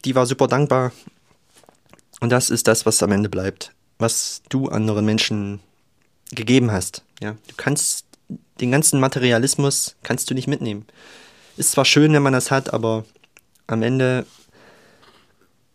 [0.05, 0.93] Die war super dankbar.
[2.21, 3.73] Und das ist das, was am Ende bleibt.
[3.99, 5.61] Was du anderen Menschen
[6.33, 7.05] gegeben hast.
[7.23, 8.05] Ja, du kannst
[8.61, 10.87] den ganzen Materialismus kannst du nicht mitnehmen.
[11.57, 13.05] Ist zwar schön, wenn man das hat, aber
[13.67, 14.27] am Ende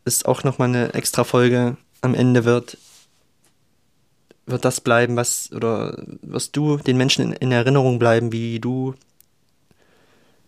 [0.05, 1.77] ist auch nochmal eine extra Folge.
[2.01, 2.77] Am Ende wird,
[4.45, 8.93] wird das bleiben, was, oder wirst du den Menschen in, in Erinnerung bleiben, wie du,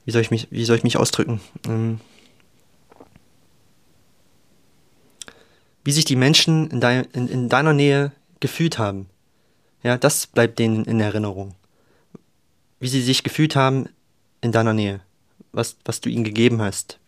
[0.05, 1.41] wie soll ich mich, wie soll ich mich ausdrücken?
[1.67, 1.99] Ähm,
[5.83, 9.07] wie sich die Menschen in, dein, in, in deiner Nähe gefühlt haben.
[9.83, 11.55] Ja, das bleibt denen in Erinnerung.
[12.79, 13.87] Wie sie sich gefühlt haben
[14.41, 15.01] in deiner Nähe
[15.57, 16.99] was, was du ihnen gegeben hast.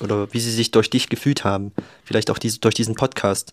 [0.00, 1.72] Oder wie sie sich durch dich gefühlt haben.
[2.04, 3.52] Vielleicht auch diese, durch diesen Podcast.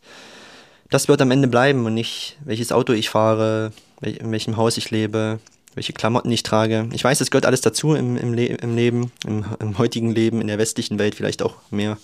[0.94, 3.72] Das wird am Ende bleiben und nicht, welches Auto ich fahre,
[4.02, 5.40] in welchem Haus ich lebe,
[5.74, 6.88] welche Klamotten ich trage.
[6.92, 10.40] Ich weiß, es gehört alles dazu im, im, Le im Leben, im, im heutigen Leben,
[10.40, 11.98] in der westlichen Welt vielleicht auch mehr.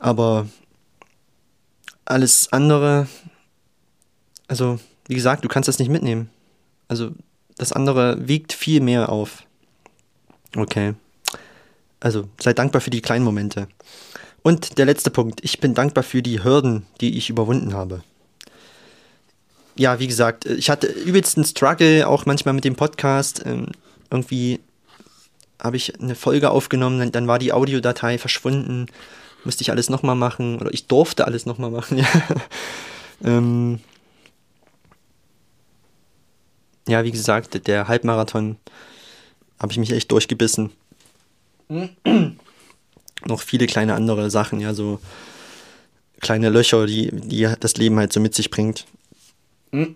[0.00, 0.48] Aber
[2.06, 3.06] alles andere,
[4.46, 6.30] also wie gesagt, du kannst das nicht mitnehmen.
[6.88, 7.10] Also
[7.58, 9.42] das andere wiegt viel mehr auf.
[10.56, 10.94] Okay.
[12.00, 13.68] Also sei dankbar für die kleinen Momente.
[14.42, 15.40] Und der letzte Punkt.
[15.42, 18.02] Ich bin dankbar für die Hürden, die ich überwunden habe.
[19.76, 23.42] Ja, wie gesagt, ich hatte übelsten Struggle auch manchmal mit dem Podcast.
[23.46, 23.66] Ähm,
[24.10, 24.60] irgendwie
[25.60, 28.86] habe ich eine Folge aufgenommen, dann war die Audiodatei verschwunden.
[29.44, 30.58] Musste ich alles nochmal machen.
[30.58, 32.04] Oder ich durfte alles nochmal machen.
[33.24, 33.80] Ähm,
[36.86, 38.56] ja, wie gesagt, der Halbmarathon
[39.58, 40.70] habe ich mich echt durchgebissen.
[43.26, 45.00] noch viele kleine andere Sachen, ja, so
[46.20, 48.86] kleine Löcher, die, die das Leben halt so mit sich bringt.
[49.72, 49.86] oh,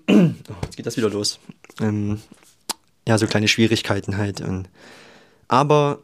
[0.62, 1.38] jetzt geht das wieder los.
[1.80, 2.20] Ähm,
[3.06, 4.40] ja, so kleine Schwierigkeiten halt.
[4.40, 4.68] Und,
[5.48, 5.98] aber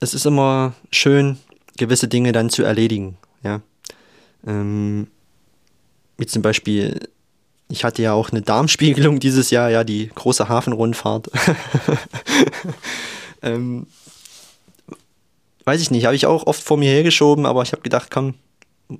[0.00, 1.38] es ist immer schön,
[1.76, 3.60] gewisse Dinge dann zu erledigen, ja.
[4.46, 5.08] Ähm,
[6.16, 7.08] wie zum Beispiel
[7.68, 11.30] ich hatte ja auch eine Darmspiegelung dieses Jahr, ja, die große Hafenrundfahrt.
[13.42, 13.86] ähm,
[15.68, 18.34] weiß ich nicht, habe ich auch oft vor mir hergeschoben, aber ich habe gedacht, komm,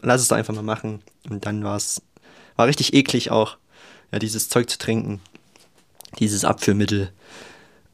[0.02, 1.00] lass es einfach mal machen.
[1.30, 2.02] Und dann war es,
[2.56, 3.56] war richtig eklig auch,
[4.12, 5.20] ja, dieses Zeug zu trinken.
[6.18, 7.10] Dieses Abführmittel.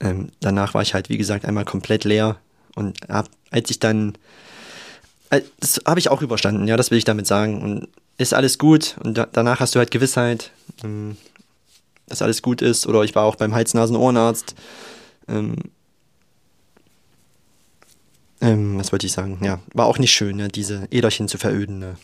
[0.00, 2.36] Ähm, danach war ich halt, wie gesagt, einmal komplett leer.
[2.74, 4.18] Und hab, als ich dann,
[5.30, 7.62] äh, das habe ich auch überstanden, ja, das will ich damit sagen.
[7.62, 8.96] Und ist alles gut.
[9.04, 10.50] Und da, danach hast du halt Gewissheit,
[10.82, 11.16] ähm,
[12.08, 12.88] dass alles gut ist.
[12.88, 14.56] Oder ich war auch beim Hals-Nasen-Ohrenarzt.
[15.28, 15.54] Ähm,
[18.44, 19.38] ähm, was wollte ich sagen?
[19.42, 21.78] Ja, war auch nicht schön, ne, diese Äderchen zu veröden.
[21.78, 21.96] Ne.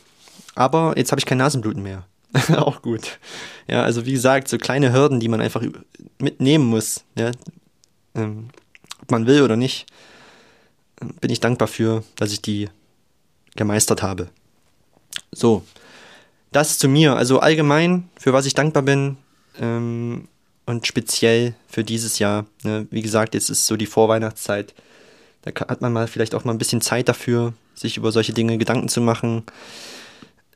[0.54, 2.06] Aber jetzt habe ich kein Nasenbluten mehr.
[2.56, 3.18] auch gut.
[3.66, 5.62] Ja, also wie gesagt, so kleine Hürden, die man einfach
[6.18, 7.04] mitnehmen muss.
[7.16, 7.32] Ja,
[8.14, 8.48] ähm,
[9.02, 9.86] ob man will oder nicht,
[11.20, 12.68] bin ich dankbar für, dass ich die
[13.56, 14.28] gemeistert habe.
[15.32, 15.64] So,
[16.52, 17.16] das zu mir.
[17.16, 19.16] Also allgemein, für was ich dankbar bin
[19.60, 20.28] ähm,
[20.66, 22.46] und speziell für dieses Jahr.
[22.62, 22.86] Ne?
[22.90, 24.74] Wie gesagt, jetzt ist so die Vorweihnachtszeit.
[25.42, 28.58] Da hat man mal vielleicht auch mal ein bisschen Zeit dafür, sich über solche Dinge
[28.58, 29.44] Gedanken zu machen.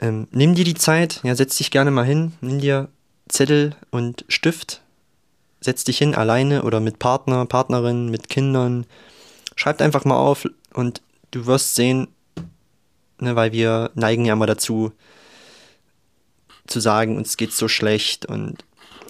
[0.01, 2.89] Ähm, nimm dir die Zeit, ja, setz dich gerne mal hin, nimm dir
[3.29, 4.83] Zettel und Stift,
[5.61, 8.87] setz dich hin, alleine oder mit Partner, Partnerin, mit Kindern.
[9.57, 12.09] Schreib einfach mal auf und du wirst sehen,
[13.21, 14.93] ne, weil wir neigen ja mal dazu,
[16.67, 18.65] zu sagen, uns geht so schlecht und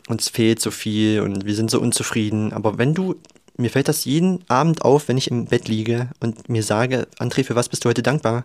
[0.09, 2.53] uns fehlt so viel und wir sind so unzufrieden.
[2.53, 3.17] Aber wenn du
[3.57, 7.45] mir fällt das jeden Abend auf, wenn ich im Bett liege und mir sage, André,
[7.45, 8.45] für was bist du heute dankbar?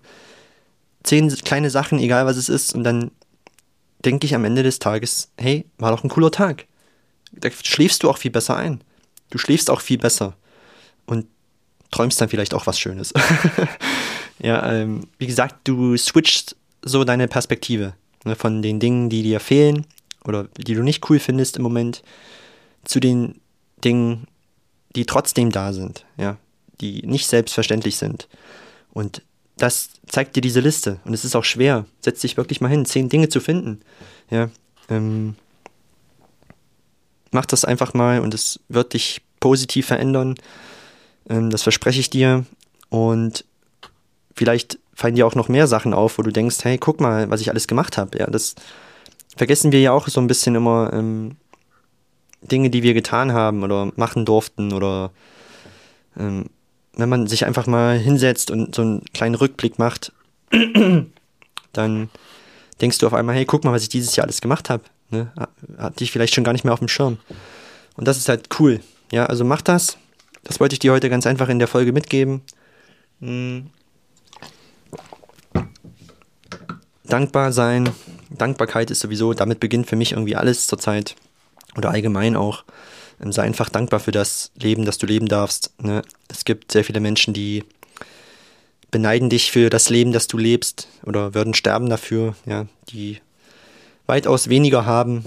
[1.03, 3.11] Zehn kleine Sachen, egal was es ist, und dann
[4.05, 6.65] denke ich am Ende des Tages, hey, war doch ein cooler Tag.
[7.31, 8.81] Da schläfst du auch viel besser ein.
[9.29, 10.35] Du schläfst auch viel besser
[11.05, 11.27] und
[11.91, 13.13] träumst dann vielleicht auch was Schönes.
[14.39, 17.93] ja, ähm, wie gesagt, du switchst so deine Perspektive
[18.25, 19.85] ne, von den Dingen, die dir fehlen
[20.23, 22.03] oder die du nicht cool findest im Moment,
[22.85, 23.39] zu den
[23.83, 24.27] Dingen,
[24.95, 26.37] die trotzdem da sind, ja,
[26.81, 28.27] die nicht selbstverständlich sind.
[28.91, 29.21] Und
[29.57, 30.99] das zeigt dir diese Liste.
[31.05, 31.85] Und es ist auch schwer.
[32.01, 33.81] Setz dich wirklich mal hin, zehn Dinge zu finden.
[34.29, 34.49] Ja,
[34.89, 35.35] ähm,
[37.31, 40.35] mach das einfach mal und es wird dich positiv verändern.
[41.29, 42.45] Ähm, das verspreche ich dir.
[42.89, 43.45] Und
[44.33, 47.41] vielleicht fallen dir auch noch mehr Sachen auf, wo du denkst, hey, guck mal, was
[47.41, 48.17] ich alles gemacht habe.
[48.17, 48.55] Ja, das
[49.35, 50.91] vergessen wir ja auch so ein bisschen immer.
[50.93, 51.37] Ähm,
[52.41, 55.11] Dinge, die wir getan haben oder machen durften oder
[56.17, 56.45] ähm,
[56.93, 60.11] wenn man sich einfach mal hinsetzt und so einen kleinen Rückblick macht,
[61.73, 62.09] dann
[62.81, 64.83] denkst du auf einmal, hey, guck mal, was ich dieses Jahr alles gemacht habe.
[65.09, 65.31] Ne?
[65.77, 67.17] Hatte ich vielleicht schon gar nicht mehr auf dem Schirm.
[67.95, 68.79] Und das ist halt cool.
[69.11, 69.97] Ja, also mach das.
[70.43, 72.41] Das wollte ich dir heute ganz einfach in der Folge mitgeben.
[73.19, 73.67] Hm.
[77.03, 77.89] Dankbar sein.
[78.29, 81.15] Dankbarkeit ist sowieso, damit beginnt für mich irgendwie alles zurzeit
[81.77, 82.63] oder allgemein auch,
[83.21, 85.73] ähm, sei einfach dankbar für das Leben, das du leben darfst.
[85.81, 86.01] Ne?
[86.27, 87.63] Es gibt sehr viele Menschen, die
[88.91, 93.19] beneiden dich für das Leben, das du lebst oder würden sterben dafür, ja, die
[94.07, 95.25] weitaus weniger haben.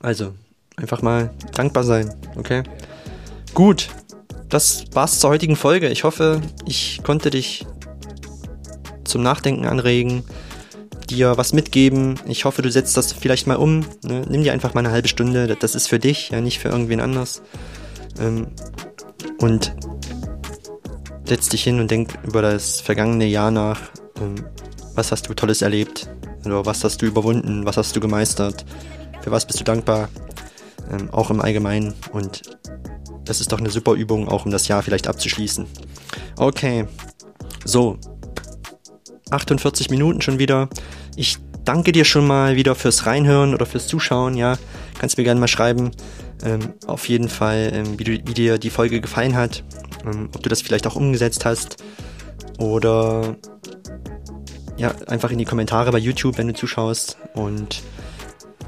[0.00, 0.34] Also
[0.76, 2.62] einfach mal dankbar sein, okay?
[3.54, 3.88] Gut,
[4.48, 5.88] das war's zur heutigen Folge.
[5.88, 7.66] Ich hoffe, ich konnte dich
[9.04, 10.22] zum Nachdenken anregen
[11.10, 12.18] dir was mitgeben.
[12.26, 13.80] Ich hoffe, du setzt das vielleicht mal um.
[14.04, 14.22] Ne?
[14.28, 15.56] Nimm dir einfach mal eine halbe Stunde.
[15.58, 17.42] Das ist für dich, ja, nicht für irgendwen anders.
[18.18, 18.48] Ähm,
[19.38, 19.74] und
[21.24, 23.80] setz dich hin und denk über das vergangene Jahr nach.
[24.20, 24.36] Ähm,
[24.94, 26.08] was hast du Tolles erlebt?
[26.44, 27.66] Oder was hast du überwunden?
[27.66, 28.64] Was hast du gemeistert?
[29.20, 30.08] Für was bist du dankbar?
[30.90, 31.94] Ähm, auch im Allgemeinen.
[32.12, 32.42] Und
[33.24, 35.66] das ist doch eine super Übung, auch um das Jahr vielleicht abzuschließen.
[36.36, 36.86] Okay.
[37.64, 37.98] So,
[39.30, 40.68] 48 Minuten schon wieder.
[41.16, 44.36] Ich danke dir schon mal wieder fürs Reinhören oder fürs Zuschauen.
[44.36, 44.58] Ja,
[44.98, 45.90] kannst mir gerne mal schreiben.
[46.42, 49.62] Ähm, auf jeden Fall, ähm, wie, du, wie, dir die Folge gefallen hat.
[50.04, 51.76] Ähm, ob du das vielleicht auch umgesetzt hast.
[52.58, 53.36] Oder
[54.76, 57.18] ja, einfach in die Kommentare bei YouTube, wenn du zuschaust.
[57.34, 57.82] Und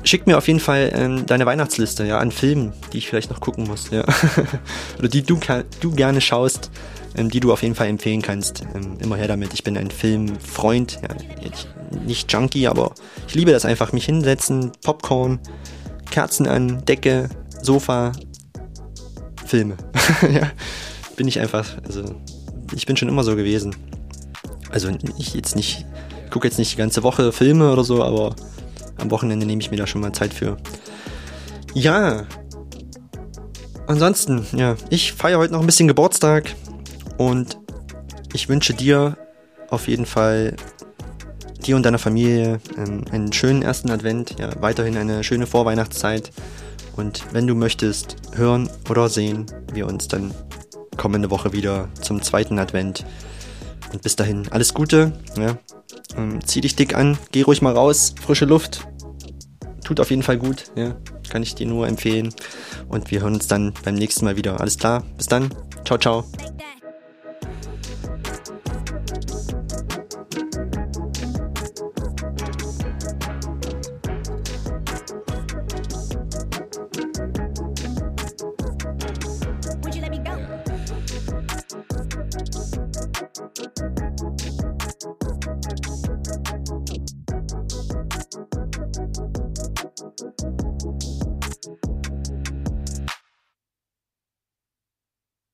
[0.04, 3.40] schick mir auf jeden Fall ähm, deine Weihnachtsliste ja, an Filmen, die ich vielleicht noch
[3.40, 3.90] gucken muss.
[3.90, 4.04] Ja.
[4.98, 5.38] oder die du,
[5.80, 6.70] du gerne schaust
[7.16, 8.62] ähm, die du auf jeden Fall empfehlen kannst.
[8.74, 9.52] Ähm, immer her damit.
[9.54, 11.08] Ich bin ein Filmfreund, ja,
[12.04, 12.94] nicht Junkie, aber
[13.28, 13.92] ich liebe das einfach.
[13.92, 15.38] Mich hinsetzen, Popcorn,
[16.10, 17.28] Kerzen an, Decke,
[17.62, 18.12] Sofa,
[19.46, 19.76] Filme.
[20.22, 20.50] ja,
[21.16, 22.02] bin ich einfach, also
[22.74, 23.76] ich bin schon immer so gewesen.
[24.70, 25.84] Also ich jetzt nicht,
[26.30, 28.34] gucke jetzt nicht die ganze Woche Filme oder so, aber
[29.02, 30.56] am Wochenende nehme ich mir da schon mal Zeit für.
[31.74, 32.26] Ja.
[33.86, 36.54] Ansonsten, ja, ich feiere heute noch ein bisschen Geburtstag.
[37.18, 37.58] Und
[38.32, 39.16] ich wünsche dir
[39.68, 40.56] auf jeden Fall
[41.66, 46.30] dir und deiner Familie ähm, einen schönen ersten Advent, ja, weiterhin eine schöne Vorweihnachtszeit.
[46.96, 50.34] Und wenn du möchtest, hören oder sehen wir uns dann
[50.96, 53.04] kommende Woche wieder zum zweiten Advent.
[53.92, 55.12] Und bis dahin, alles Gute.
[55.36, 55.56] Ja.
[56.16, 58.86] Ähm, zieh dich dick an, geh ruhig mal raus, frische Luft.
[59.84, 60.94] Tut auf jeden Fall gut, ja.
[61.28, 62.34] Kann ich dir nur empfehlen.
[62.88, 64.60] Und wir hören uns dann beim nächsten Mal wieder.
[64.60, 65.52] Alles klar, bis dann.
[65.84, 66.24] Ciao, ciao.